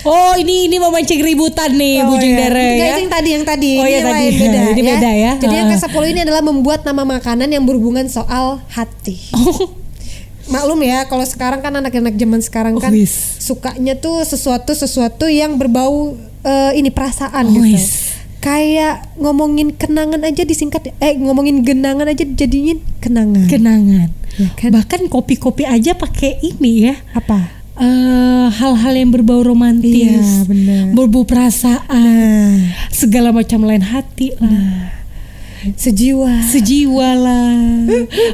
Oh 0.02 0.34
ini 0.34 0.66
ini 0.66 0.78
memancing 0.78 1.22
ributan 1.22 1.70
nih 1.72 2.02
Oh, 2.02 2.10
Bujing 2.10 2.34
iya. 2.34 2.40
Dere 2.42 2.70
ya. 2.72 2.86
yang 2.96 3.06
tadi 3.06 3.30
yang 3.32 3.46
tadi. 3.46 3.72
Oh, 3.78 3.86
iya, 3.86 4.00
Ini 4.00 4.06
tadi. 4.08 4.26
beda, 4.36 4.62
Ini 4.72 4.82
beda 4.84 5.10
ya. 5.14 5.32
Jadi 5.38 5.54
yang 5.56 5.68
Ah. 5.68 5.78
ke-10 5.78 6.04
ini 6.08 6.20
adalah 6.26 6.42
membuat 6.42 6.82
nama 6.82 7.06
makanan 7.06 7.46
yang 7.48 7.62
berhubungan 7.62 8.06
soal 8.08 8.66
hati. 8.68 9.18
Oh, 9.36 9.78
Maklum 10.52 10.80
ya, 10.82 11.04
kalau 11.06 11.24
sekarang 11.24 11.60
kan 11.60 11.72
anak-anak 11.72 12.14
zaman 12.14 12.40
sekarang 12.40 12.74
Oh, 12.76 12.82
kan 12.82 12.92
wis. 12.92 13.40
sukanya 13.40 13.96
tuh 13.96 14.20
sesuatu 14.22 14.72
sesuatu 14.72 15.26
yang 15.26 15.56
berbau 15.56 16.14
eh, 16.42 16.72
ini 16.76 16.90
perasaan 16.90 17.48
Oh, 17.48 17.56
gitu. 17.58 17.80
Kayak 18.38 19.06
ngomongin 19.16 19.70
kenangan 19.72 20.18
aja 20.20 20.42
disingkat 20.42 20.92
eh 20.92 21.14
ngomongin 21.16 21.62
genangan 21.62 22.04
aja 22.04 22.22
dijadiin 22.22 22.82
kenangan. 22.98 23.46
kenangan. 23.46 24.10
Ya 24.34 24.50
kan? 24.56 24.74
Bahkan 24.74 25.02
kopi-kopi 25.08 25.64
aja 25.64 25.94
pakai 25.94 26.42
ini 26.42 26.90
ya. 26.90 26.96
Apa? 27.14 27.62
Eh, 27.74 28.48
hal-hal 28.52 28.94
yang 28.94 29.10
berbau 29.10 29.42
romantis, 29.42 30.12
Iya, 30.12 30.46
berbau 30.92 31.24
perasaan, 31.24 32.68
segala 32.92 33.32
macam 33.32 33.64
lain 33.64 33.82
hati 33.82 34.36
lah, 34.36 35.01
Sejiwa. 35.62 36.42
sejiwa 36.44 37.10
lah, 37.14 37.54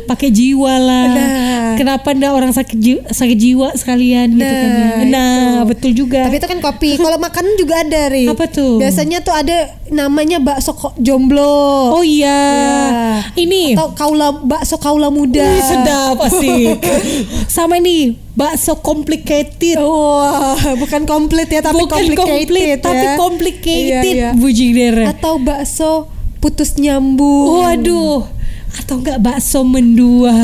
pakai 0.06 0.32
jiwa 0.32 0.74
lah. 0.76 1.06
Nah. 1.08 1.76
Kenapa 1.76 2.10
ndak 2.10 2.32
orang 2.32 2.52
sakit 2.52 2.74
jiwa, 2.74 3.02
sakit 3.06 3.36
jiwa 3.36 3.68
sekalian 3.74 4.32
gitu 4.32 4.48
kan 4.48 4.70
ya? 4.70 4.88
Nah, 5.04 5.06
Nah, 5.08 5.36
itu. 5.60 5.68
betul 5.68 5.92
juga. 5.94 6.24
Tapi 6.24 6.40
itu 6.40 6.48
kan 6.48 6.60
kopi. 6.60 6.96
Kalau 6.96 7.20
makanan 7.20 7.54
juga 7.54 7.76
ada, 7.78 8.02
Ri. 8.08 8.26
Apa 8.26 8.48
tuh? 8.48 8.80
Biasanya 8.80 9.20
tuh 9.20 9.36
ada 9.36 9.58
namanya 9.88 10.40
bakso 10.40 10.72
jomblo. 10.98 11.94
oh 11.94 12.04
iya, 12.04 12.40
ini 13.34 13.76
Atau 13.76 13.92
kaula 13.94 14.32
bakso 14.34 14.76
kaula 14.78 15.08
muda. 15.08 15.44
Wih, 15.44 15.62
sedap 15.62 16.18
asik. 16.22 16.80
Sama 17.52 17.78
ini 17.78 18.16
bakso 18.34 18.80
complicated. 18.80 19.76
Wah, 19.78 20.56
bukan 20.76 21.04
komplit 21.04 21.50
ya, 21.50 21.60
tapi 21.60 21.76
Bukan 21.76 21.92
complicated 21.92 22.48
komplit, 22.48 22.68
ya. 22.72 22.78
tapi 22.80 23.06
complicated 23.16 24.16
Iya, 24.16 24.32
iya. 24.32 24.72
dere. 24.74 25.06
Atau 25.08 25.38
bakso 25.38 26.08
putus 26.38 26.78
nyambung. 26.78 27.66
Waduh, 27.66 28.26
atau 28.78 28.96
enggak 29.02 29.20
bakso 29.22 29.62
mendua. 29.66 30.36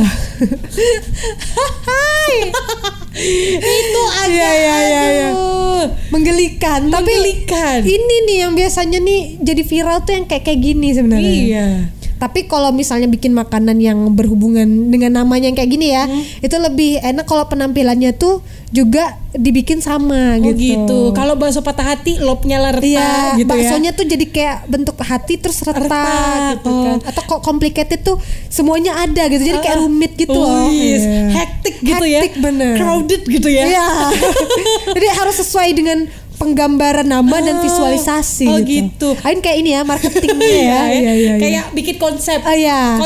Itu 3.63 4.01
agak 4.25 4.34
iya, 4.34 4.51
iya, 4.58 4.77
iya. 4.89 5.29
aduh. 5.32 5.86
Menggelikan. 6.10 6.89
Menggelikan. 6.89 7.82
Tapi 7.86 7.93
ini 7.93 8.15
nih 8.25 8.38
yang 8.47 8.53
biasanya 8.58 8.99
nih 8.99 9.38
jadi 9.38 9.62
viral 9.62 10.01
tuh 10.01 10.13
yang 10.17 10.25
kayak 10.25 10.43
kayak 10.49 10.60
gini 10.62 10.89
sebenarnya. 10.97 11.34
Iya. 11.34 11.67
Tapi 12.23 12.47
kalau 12.47 12.71
misalnya 12.71 13.05
bikin 13.05 13.36
makanan 13.36 13.75
yang 13.77 13.99
berhubungan 14.15 14.63
dengan 14.88 15.19
namanya 15.19 15.51
yang 15.51 15.57
kayak 15.57 15.67
gini 15.69 15.91
ya, 15.91 16.07
Hmm. 16.07 16.23
itu 16.39 16.55
lebih 16.55 17.03
enak 17.03 17.27
kalau 17.27 17.43
penampilannya 17.43 18.15
tuh 18.15 18.39
juga 18.71 19.19
dibikin 19.29 19.77
sama 19.77 20.39
Oh 20.39 20.49
gitu. 20.49 20.55
gitu. 20.55 20.99
Kalau 21.12 21.36
bakso 21.36 21.59
patah 21.59 21.83
hati, 21.83 22.17
lopnya 22.17 22.63
retak 22.63 22.86
Iya, 22.86 23.36
gitu 23.36 23.49
baksonya 23.49 23.91
ya. 23.91 23.97
tuh 23.97 24.05
jadi 24.07 24.25
kayak 24.25 24.57
bentuk 24.65 24.95
hati 24.97 25.36
terus 25.36 25.59
retak, 25.62 25.83
Retak, 25.83 26.39
gitu 26.55 26.69
oh. 26.69 26.83
kan. 26.88 26.97
Atau 27.05 27.21
kok 27.27 27.41
complicated 27.43 27.99
tuh 28.01 28.17
semuanya 28.47 28.95
ada 28.95 29.27
gitu. 29.27 29.43
Jadi 29.43 29.59
kayak 29.59 29.77
Ah, 29.77 29.83
rumit 29.83 30.12
gitu 30.15 30.31
oh, 30.31 30.47
loh. 30.47 30.69
yes. 30.71 31.03
Iya. 31.03 31.23
Hektik 31.33 31.75
gitu 31.81 32.05
ya. 32.07 32.19
Hektik 32.23 32.36
bener. 32.39 32.73
Crowded 32.79 33.21
gitu 33.27 33.47
ya. 33.51 33.63
Iya. 33.67 33.88
jadi 34.95 35.07
harus 35.12 35.36
sesuai 35.38 35.69
dengan 35.75 35.97
penggambaran 36.43 37.08
nama 37.08 37.38
dan 37.39 37.56
Ah, 37.58 37.63
visualisasi 37.63 38.51
oh 38.51 38.60
gitu. 38.60 39.15
gitu. 39.15 39.23
Ain 39.23 39.39
kayak 39.39 39.58
ini 39.63 39.79
ya 39.79 39.82
marketingnya 39.88 40.43
ya. 40.43 40.51
Iya, 40.51 40.60
ya. 40.60 40.82
Iya, 40.84 40.91
iya, 40.91 41.13
iya. 41.15 41.34
Kayak 41.39 41.65
bikin 41.71 41.95
konsep. 41.95 42.39
Oh, 42.43 42.51
iya. 42.51 42.99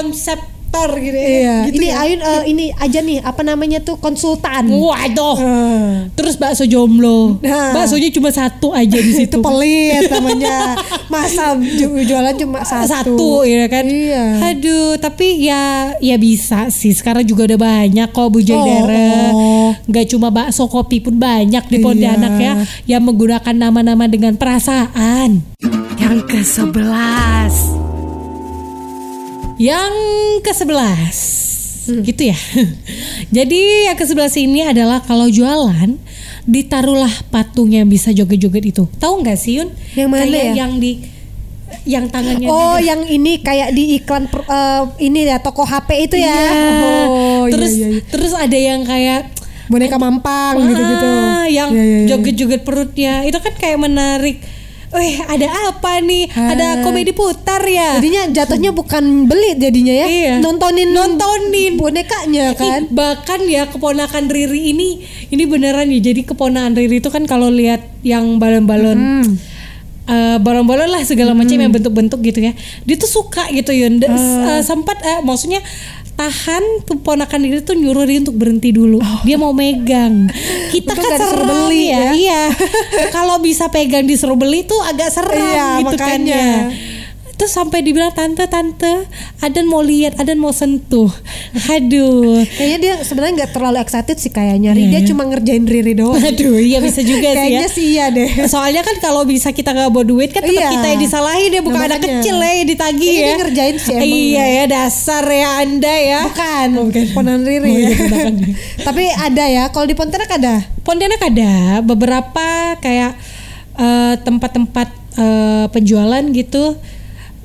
Gitu 0.93 1.13
ya. 1.13 1.27
Iya, 1.27 1.55
Gitu 1.65 1.75
ini 1.75 1.87
ya. 1.87 1.95
Ayun 1.97 2.19
eh, 2.19 2.41
ini 2.47 2.65
aja 2.71 2.99
nih 2.99 3.17
apa 3.19 3.41
namanya 3.41 3.79
tuh 3.79 3.95
konsultan. 3.95 4.69
Waduh. 4.69 5.35
Eh, 5.37 5.91
Terus 6.13 6.35
bakso 6.35 6.63
jomblo. 6.63 7.39
Nah. 7.39 7.73
Baksonya 7.73 8.09
cuma 8.09 8.29
satu 8.29 8.71
aja 8.71 8.95
di 8.95 9.13
situ. 9.15 9.25
itu 9.29 9.39
pelit 9.39 10.05
namanya. 10.13 10.77
Masa 11.07 11.55
ju- 11.55 11.97
jualan 11.97 12.35
cuma 12.35 12.61
satu. 12.61 12.87
satu 12.87 13.29
ya 13.41 13.65
kan 13.65 13.83
Iya. 13.83 14.23
aduh 14.47 14.97
tapi 14.97 15.41
ya 15.41 15.63
ya 15.97 16.15
bisa 16.15 16.67
sih 16.67 16.91
sekarang 16.91 17.23
juga 17.23 17.45
udah 17.45 17.59
banyak 17.59 18.07
kok 18.07 18.27
Bu 18.27 18.37
Oh, 18.37 18.41
Jaidara 18.41 19.09
oh. 19.29 19.69
nggak 19.83 20.05
cuma 20.07 20.27
bakso 20.27 20.65
kopi 20.65 20.99
pun 20.99 21.15
banyak 21.15 21.63
di 21.63 21.77
Pontianak 21.77 22.33
Iya. 22.35 22.43
ya 22.43 22.53
yang 22.89 23.03
menggunakan 23.03 23.53
nama-nama 23.53 24.05
dengan 24.05 24.35
perasaan 24.35 25.41
Yang 25.97 26.17
ke 26.25 26.39
sebelas 26.41 27.55
yang 29.57 29.91
ke 30.39 30.51
sebelas 30.51 31.37
Hmm. 31.87 32.03
gitu 32.03 32.27
ya 32.27 32.35
jadi 33.39 33.61
yang 33.87 33.95
ke 33.95 34.03
sebelas 34.03 34.35
ini 34.35 34.59
adalah 34.61 34.99
kalau 34.99 35.23
jualan 35.25 35.95
ditaruhlah 36.43 37.31
patung 37.31 37.71
yang 37.71 37.87
bisa 37.87 38.11
joget-joget 38.11 38.75
itu 38.75 38.83
tahu 38.99 39.23
nggak 39.23 39.39
sih 39.39 39.63
Yun 39.63 39.71
Yang 39.95 40.09
mana 40.09 40.23
Kayak 40.27 40.43
ya? 40.43 40.53
yang 40.57 40.71
di 40.77 40.91
yang 41.83 42.05
tangannya 42.07 42.43
Oh, 42.45 42.75
di- 42.75 42.87
yang 42.87 43.01
ini 43.03 43.39
kayak 43.39 43.71
di 43.71 43.95
iklan 43.97 44.27
per- 44.27 44.43
eh, 44.43 44.83
ini 45.01 45.23
ya 45.25 45.39
toko 45.39 45.63
HP 45.63 45.89
itu 46.01 46.15
ya. 46.15 46.27
Iya. 46.27 46.51
Oh, 47.07 47.43
iya, 47.43 47.51
terus 47.51 47.71
iya, 47.73 47.87
iya. 47.89 48.01
terus 48.03 48.31
ada 48.31 48.57
yang 48.57 48.83
kayak 48.83 49.31
boneka 49.67 49.95
mampang 49.95 50.59
gitu-gitu. 50.61 51.07
yang 51.49 51.69
iya, 51.71 51.83
iya. 51.83 51.99
joget-joget 52.09 52.61
perutnya 52.63 53.23
itu 53.23 53.35
kan 53.37 53.51
kayak 53.53 53.79
menarik. 53.79 54.43
Wih, 54.87 55.19
ada 55.19 55.47
apa 55.67 55.99
nih? 55.99 56.31
Ada 56.31 56.79
komedi 56.79 57.11
putar 57.11 57.59
ya. 57.61 57.99
Jadinya 57.99 58.23
jatuhnya 58.31 58.71
bukan 58.71 59.27
beli 59.27 59.59
jadinya 59.59 59.91
ya. 59.93 60.07
Iya. 60.07 60.33
Nontonin 60.39 60.89
Nontonin. 60.89 61.75
bonekanya 61.75 62.55
kan. 62.55 62.87
Ih, 62.87 62.89
bahkan 62.89 63.43
ya 63.43 63.67
keponakan 63.67 64.27
Riri 64.27 64.71
ini 64.71 65.03
ini 65.27 65.43
beneran 65.43 65.91
ya. 65.91 65.99
Jadi 66.01 66.23
keponakan 66.23 66.71
Riri 66.71 66.97
itu 66.97 67.09
kan 67.09 67.23
kalau 67.23 67.51
lihat 67.51 67.83
yang 68.01 68.39
balon-balon 68.39 68.95
Hmm. 68.97 69.27
eh, 70.07 70.37
balon-balon 70.39 70.87
lah 70.87 71.03
segala 71.03 71.35
macam 71.35 71.53
yang 71.53 71.67
bentuk-bentuk 71.67 72.23
gitu 72.23 72.39
ya. 72.41 72.55
Dia 72.81 72.95
tuh 72.95 73.11
suka 73.11 73.43
gitu 73.51 73.75
Yun. 73.75 73.99
Dan, 73.99 74.15
Ah. 74.15 74.55
eh, 74.55 74.61
sempat 74.63 74.95
eh, 74.99 75.19
maksudnya 75.19 75.59
tahan 76.17 76.63
keponakan 76.83 77.39
Riri 77.39 77.61
tuh 77.61 77.77
nyuruh 77.77 78.03
dia 78.03 78.19
untuk 78.19 78.35
berhenti 78.35 78.73
dulu. 78.73 78.97
Dia 79.21 79.37
mau 79.37 79.53
megang. 79.53 80.25
Kita 80.73 80.89
Oh. 80.89 80.97
Untung 80.97 81.07
kan 81.07 81.19
serem 81.21 81.47
beli 81.47 81.83
ya. 81.87 81.97
ya. 81.97 82.11
Iya. 82.11 82.41
kalau 83.15 83.37
bisa 83.37 83.69
pegang 83.69 84.03
disuruh 84.03 84.33
beli 84.33 84.65
tuh 84.65 84.81
agak 84.81 85.13
seram 85.13 85.37
Iya, 85.37 85.67
gitu 85.79 85.95
kan 85.95 86.17
makanya. 86.19 86.41
ya 86.41 86.96
terus 87.37 87.51
sampai 87.51 87.79
dibilang 87.79 88.09
tante 88.09 88.43
tante 88.43 89.05
Adan 89.39 89.65
mau 89.65 89.79
lihat 89.79 90.17
Adan 90.17 90.35
mau 90.35 90.49
sentuh 90.49 91.05
aduh 91.67 92.41
Kayaknya 92.49 92.77
dia 92.77 92.93
sebenarnya 92.99 93.33
nggak 93.37 93.51
terlalu 93.51 93.77
excited 93.77 94.17
sih 94.17 94.27
kayaknya. 94.27 94.71
Ri. 94.71 94.79
Iya, 94.79 94.89
dia 94.89 94.99
iya. 94.99 95.07
cuma 95.07 95.23
ngerjain 95.23 95.63
Riri 95.63 95.93
doang. 95.93 96.17
aduh 96.17 96.57
iya 96.57 96.77
bisa 96.79 96.99
juga 96.99 97.29
sih 97.31 97.37
ya 97.37 97.37
Kayaknya 97.39 97.67
sih 97.69 97.85
iya 97.87 98.05
deh. 98.09 98.29
soalnya 98.45 98.81
kan 98.81 98.95
kalau 98.97 99.21
bisa 99.23 99.49
kita 99.49 99.69
nggak 99.69 99.87
bawa 99.87 100.03
duit 100.03 100.29
kan 100.29 100.41
tetap 100.41 100.55
Iya. 100.57 100.69
kita 100.71 100.87
yang 100.87 101.01
disalahin 101.01 101.51
ya 101.51 101.61
bukan 101.61 101.77
Nah, 101.77 101.87
anak 101.87 102.01
kecil 102.01 102.35
ya 102.35 102.51
yang 102.51 102.67
ditagih 102.67 103.11
ya 103.11 103.21
dia 103.23 103.35
ngerjain 103.37 103.75
sih 103.77 103.93
emang. 103.93 104.09
iya 104.09 104.45
ya 104.49 104.63
dasar 104.67 105.23
ya 105.23 105.49
anda 105.59 105.95
ya 105.95 106.21
Bukan, 106.25 106.67
ponan 107.13 107.41
Riri 107.41 107.67
Oh, 107.67 107.77
ya. 107.77 107.89
Tapi 108.87 109.03
ada 109.09 109.43
ya, 109.45 109.63
kalau 109.67 109.85
di 109.85 109.93
Pontianak 109.93 110.31
ada. 110.31 110.63
Pontianak 110.81 111.21
ada 111.21 111.51
beberapa 111.81 112.47
kayak 112.77 113.13
eh, 113.75 114.13
tempat-tempat 114.17 114.87
eh, 115.15 115.65
penjualan 115.69 116.23
gitu 116.27 116.73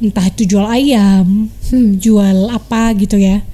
entah 0.02 0.26
itu 0.26 0.42
jual 0.44 0.66
ayam, 0.66 1.46
hmm. 1.46 2.02
jual 2.02 2.50
apa 2.50 2.90
gitu 2.98 3.14
ya. 3.16 3.46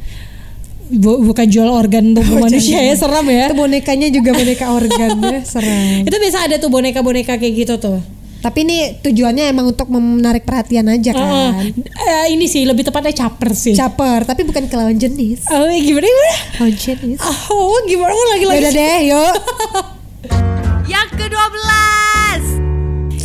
Bukan 0.88 1.46
jual 1.52 1.68
organ 1.68 2.16
tubuh 2.16 2.36
oh, 2.40 2.48
manusia 2.48 2.80
jangan. 2.80 2.88
ya, 2.88 2.94
seram 2.96 3.26
ya. 3.28 3.46
Itu 3.52 3.56
bonekanya 3.60 4.08
juga 4.08 4.30
boneka 4.32 4.66
organ 4.72 5.10
ya, 5.20 5.40
seram. 5.52 6.08
Itu 6.08 6.16
biasa 6.16 6.48
ada 6.48 6.56
tuh 6.56 6.72
boneka-boneka 6.72 7.36
kayak 7.36 7.54
gitu 7.68 7.76
tuh. 7.76 8.00
Tapi 8.38 8.62
ini 8.62 9.02
tujuannya 9.02 9.50
emang 9.50 9.74
untuk 9.74 9.90
menarik 9.90 10.46
perhatian 10.46 10.86
aja 10.86 11.10
kan. 11.10 11.26
Uh, 11.26 11.74
uh, 11.74 12.26
ini 12.30 12.46
sih 12.46 12.62
lebih 12.62 12.86
tepatnya 12.86 13.10
caper 13.10 13.50
sih. 13.50 13.74
Caper, 13.74 14.22
tapi 14.22 14.46
bukan 14.46 14.70
ke 14.70 14.78
jenis. 14.94 15.42
Oh, 15.50 15.66
uh, 15.66 15.74
gimana 15.74 16.06
gimana? 16.06 16.34
Lawan 16.62 16.74
jenis. 16.78 17.18
Oh, 17.50 17.74
gimana 17.82 18.14
lagi-lagi. 18.14 18.62
Udah 18.62 18.72
deh, 18.72 18.98
yuk. 19.10 19.34
Yang 20.94 21.08
ke-12. 21.18 22.27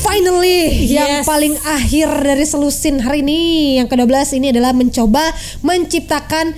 Finally, 0.03 0.91
yes. 0.91 0.99
yang 0.99 1.11
paling 1.23 1.55
akhir 1.63 2.07
dari 2.21 2.45
selusin 2.45 2.99
hari 2.99 3.23
ini 3.23 3.39
yang 3.79 3.87
ke-12 3.87 4.35
ini 4.35 4.51
adalah 4.51 4.75
mencoba 4.75 5.31
menciptakan 5.63 6.53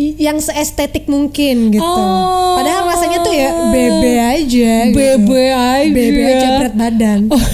yang 0.00 0.38
seestetik 0.40 1.10
mungkin 1.10 1.74
gitu. 1.74 1.84
Oh. 1.84 2.56
Padahal 2.56 2.88
rasanya 2.88 3.18
tuh 3.20 3.34
ya 3.36 3.50
bebe 3.68 4.14
aja. 4.16 4.74
Gitu. 4.88 4.96
Bebe 4.96 5.44
gitu. 5.50 5.60
aja. 5.76 5.92
Bebe 5.92 6.22
aja 6.24 6.48
berat 6.56 6.74
badan. 6.78 7.20
Oh. 7.28 7.46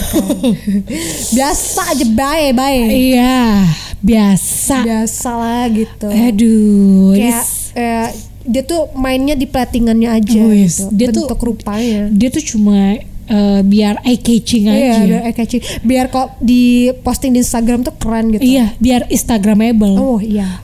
Biasa 1.36 1.80
aja 1.96 2.06
bye 2.06 2.50
bye. 2.54 2.82
Iya, 2.86 3.66
biasa. 4.04 4.76
Biasa 4.84 5.30
lah 5.34 5.64
gitu. 5.74 6.08
Aduh. 6.12 7.16
Kayak, 7.18 7.44
eh, 7.74 8.08
dia 8.46 8.62
tuh 8.62 8.94
mainnya 8.94 9.34
di 9.34 9.48
platingannya 9.50 10.10
aja. 10.22 10.40
Oh, 10.44 10.52
yes. 10.54 10.78
gitu. 10.78 10.84
Dia 10.94 11.06
Bentuk 11.10 11.34
tuh 11.34 11.38
rupanya. 11.50 12.12
Dia 12.14 12.28
tuh 12.30 12.44
cuma 12.46 13.00
eh, 13.26 13.60
biar 13.62 14.02
eye 14.02 14.16
catching 14.16 14.64
Iya, 14.64 14.74
aja. 14.92 15.00
biar 15.04 15.22
eye 15.22 15.34
catching. 15.34 15.62
Biar 15.82 16.06
kok 16.08 16.38
di 16.38 16.62
posting 17.00 17.30
di 17.30 17.40
Instagram 17.40 17.82
tuh 17.82 17.94
keren 17.94 18.30
gitu. 18.30 18.42
Iya, 18.42 18.74
biar 18.76 19.06
instagramable. 19.08 19.94
Oh 19.94 20.18
iya. 20.18 20.62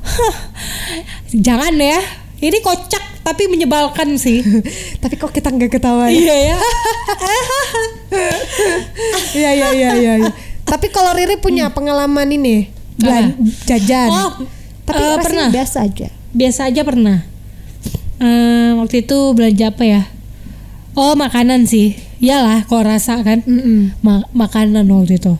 Jangan 1.31 1.75
ya. 1.75 1.99
Ini 2.39 2.59
kocak 2.59 3.23
tapi 3.23 3.47
menyebalkan 3.47 4.15
sih. 4.17 4.43
Tapi 5.03 5.15
kok 5.15 5.31
kita 5.31 5.47
nggak 5.49 5.71
ketawa 5.73 6.07
ya? 6.07 6.15
iya 6.17 6.37
ya. 6.45 6.57
Iya 9.33 9.51
iya 9.53 9.69
iya 9.73 9.91
iya. 9.95 10.13
iya. 10.19 10.31
Tapi 10.63 10.89
kalau 10.89 11.13
Riri 11.13 11.37
punya 11.37 11.71
pengalaman 11.71 12.29
ini 12.29 12.69
belan- 12.97 13.35
jajan. 13.65 14.09
Hmm. 14.09 14.19
Oh, 14.19 14.31
Tapi 14.85 14.99
rasanya 14.99 15.23
pernah. 15.23 15.49
biasa 15.51 15.77
aja. 15.83 16.09
Biasa 16.33 16.61
aja 16.67 16.83
pernah. 16.83 17.19
Eh, 18.19 18.71
waktu 18.77 19.03
itu 19.03 19.19
belanja 19.33 19.71
apa 19.71 19.85
ya? 19.85 20.03
Oh 20.93 21.15
makanan 21.15 21.65
sih. 21.65 21.97
Iyalah 22.23 22.63
kok 22.71 22.87
rasa 22.87 23.19
kan. 23.27 23.43
Mm-mm. 23.43 23.99
Ma- 23.99 24.23
makanan 24.31 24.87
waktu 24.87 25.19
itu. 25.19 25.35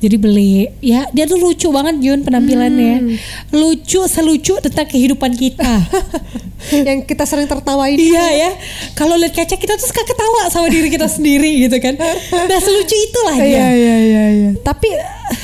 Jadi 0.00 0.16
beli 0.16 0.64
ya 0.80 1.04
dia 1.12 1.28
tuh 1.28 1.36
lucu 1.36 1.68
banget 1.68 2.00
Jun 2.00 2.24
penampilannya. 2.24 2.94
Hmm. 3.04 3.16
Lucu 3.52 4.00
selucu 4.08 4.56
tentang 4.64 4.88
kehidupan 4.88 5.36
kita. 5.36 5.84
Yang 6.88 7.04
kita 7.04 7.28
sering 7.28 7.44
tertawain. 7.44 8.00
iya 8.00 8.48
ya. 8.48 8.50
Kalau 8.96 9.20
lihat 9.20 9.36
kaca 9.36 9.60
kita 9.60 9.76
tuh 9.76 9.84
suka 9.84 10.08
ketawa 10.08 10.48
sama 10.48 10.72
diri 10.72 10.88
kita 10.88 11.04
sendiri 11.04 11.68
gitu 11.68 11.76
kan. 11.78 12.00
Nah 12.48 12.58
selucu 12.64 12.96
itulah 12.96 13.36
dia. 13.36 13.52
Iya 13.52 13.66
iya 13.76 13.96
iya 14.00 14.24
iya. 14.32 14.50
Tapi 14.56 14.88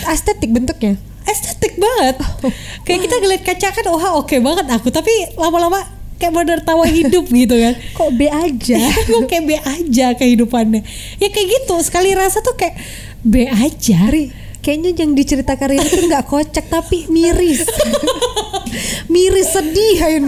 estetik 0.09 0.49
bentuknya. 0.49 0.97
estetik 1.29 1.77
banget. 1.77 2.17
Kayak 2.89 3.01
kita 3.05 3.15
ngeliat 3.21 3.43
kaca 3.45 3.69
kan, 3.69 3.85
wah 3.93 4.17
oke 4.17 4.33
banget 4.41 4.65
aku. 4.73 4.89
Tapi 4.89 5.37
lama-lama 5.37 5.98
kayak 6.19 6.33
mau 6.35 6.43
tertawa 6.43 6.85
hidup 6.85 7.25
gitu 7.25 7.55
kan. 7.55 7.75
Kok 7.99 8.11
B 8.13 8.27
aja? 8.27 8.79
Kok 9.07 9.25
kayak 9.25 9.45
B 9.47 9.51
aja 9.57 10.07
kehidupannya. 10.13 10.83
Ya 11.17 11.29
kayak 11.31 11.49
gitu. 11.49 11.79
Sekali 11.81 12.13
rasa 12.13 12.43
tuh 12.43 12.59
kayak 12.59 12.75
B 13.23 13.47
aja. 13.47 14.11
Ri, 14.11 14.35
kayaknya 14.59 14.99
yang 14.99 15.15
diceritakan 15.15 15.79
itu 15.79 15.97
nggak 16.05 16.27
kocak 16.27 16.67
tapi 16.67 17.07
miris. 17.09 17.65
miris 19.13 19.49
sedih 19.49 19.97
Ain. 20.05 20.25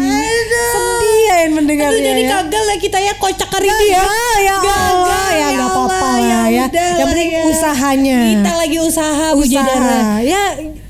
Sedih 0.70 1.24
Ain 1.36 1.50
mendengarnya 1.52 1.92
Aduh, 1.92 2.08
jadi 2.08 2.22
ya. 2.24 2.30
gagal 2.40 2.64
lah 2.64 2.78
kita 2.78 2.98
ya 2.98 3.14
kocak 3.14 3.50
hari 3.50 3.68
ini 3.68 3.86
ya. 3.90 4.00
Ya, 4.00 4.06
ya 4.40 4.56
Gagal, 4.56 4.80
Allah, 4.94 5.26
ya 5.30 5.46
nggak 5.50 5.68
apa-apa 5.68 6.08
lah 6.22 6.46
ya. 6.48 6.64
udah 6.70 6.90
Yang 6.96 7.08
penting 7.12 7.30
ya. 7.30 7.42
usahanya. 7.50 8.20
Kita 8.32 8.52
lagi 8.56 8.78
usaha, 8.80 9.26
usaha. 9.34 9.98
Ya, 10.24 10.44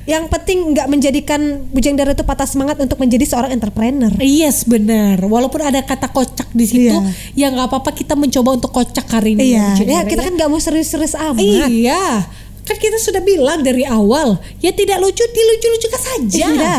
yang 0.09 0.25
penting 0.27 0.73
nggak 0.73 0.87
menjadikan 0.89 1.39
Bujang 1.69 1.93
Dara 1.93 2.11
itu 2.11 2.25
patah 2.25 2.49
semangat 2.49 2.81
untuk 2.81 2.97
menjadi 2.97 3.21
seorang 3.23 3.53
entrepreneur. 3.53 4.09
Yes 4.17 4.65
benar. 4.65 5.21
Walaupun 5.21 5.61
ada 5.61 5.81
kata 5.85 6.09
kocak 6.09 6.49
di 6.51 6.65
situ, 6.65 6.89
Iya. 6.89 7.13
ya 7.37 7.47
nggak 7.53 7.67
apa-apa 7.69 7.93
kita 7.93 8.17
mencoba 8.17 8.57
untuk 8.57 8.73
kocak 8.73 9.05
hari 9.07 9.37
ini. 9.37 9.53
Iya, 9.53 9.77
Bu 9.77 9.85
ya 9.85 10.01
kita 10.05 10.21
kan 10.25 10.33
nggak 10.33 10.49
mau 10.49 10.57
serius-serius 10.57 11.13
amat. 11.13 11.41
Iya, 11.69 12.25
kan 12.65 12.77
kita 12.77 12.97
sudah 12.97 13.21
bilang 13.21 13.61
dari 13.61 13.85
awal, 13.85 14.41
ya 14.57 14.73
tidak 14.73 14.97
lucu, 15.01 15.21
dilucu-lucukan 15.21 16.01
saja. 16.01 16.45
Iya. 16.49 16.75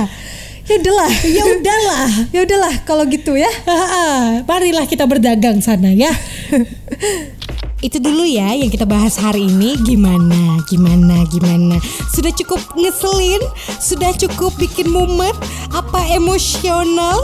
Ya 0.69 0.75
udahlah. 0.79 1.13
Ya 1.37 1.45
udahlah. 1.59 2.09
ya 2.31 2.41
udahlah 2.47 2.75
kalau 2.87 3.05
gitu 3.11 3.35
ya. 3.35 3.51
Marilah 4.47 4.87
kita 4.87 5.05
berdagang 5.09 5.59
sana 5.59 5.91
ya. 5.91 6.11
Itu 7.83 7.99
dulu 7.99 8.23
ya 8.23 8.55
yang 8.55 8.71
kita 8.71 8.87
bahas 8.87 9.19
hari 9.19 9.51
ini 9.51 9.75
gimana 9.83 10.63
gimana 10.71 11.27
gimana 11.27 11.83
sudah 12.15 12.31
cukup 12.31 12.63
ngeselin 12.79 13.43
sudah 13.83 14.15
cukup 14.15 14.55
bikin 14.55 14.87
mumet 14.87 15.35
apa 15.75 16.07
emosional 16.15 17.19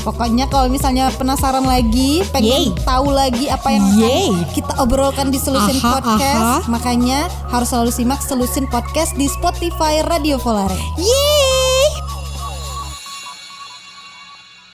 Pokoknya 0.00 0.46
kalau 0.48 0.70
misalnya 0.70 1.10
penasaran 1.12 1.66
lagi, 1.66 2.24
pengen 2.32 2.72
Yeay. 2.72 2.86
tahu 2.86 3.10
lagi 3.12 3.50
apa 3.50 3.68
yang 3.74 3.84
akan 3.84 4.48
kita 4.54 4.72
obrolkan 4.80 5.28
di 5.28 5.36
Solusin 5.36 5.82
Aha, 5.82 5.98
Podcast, 5.98 6.40
aha. 6.40 6.58
makanya 6.70 7.26
harus 7.52 7.68
selalu 7.68 7.90
simak 7.92 8.22
Solusin 8.22 8.64
Podcast 8.70 9.12
di 9.18 9.26
Spotify 9.28 10.00
Radio 10.06 10.38
Volare. 10.40 10.78
Yeay 10.96 11.49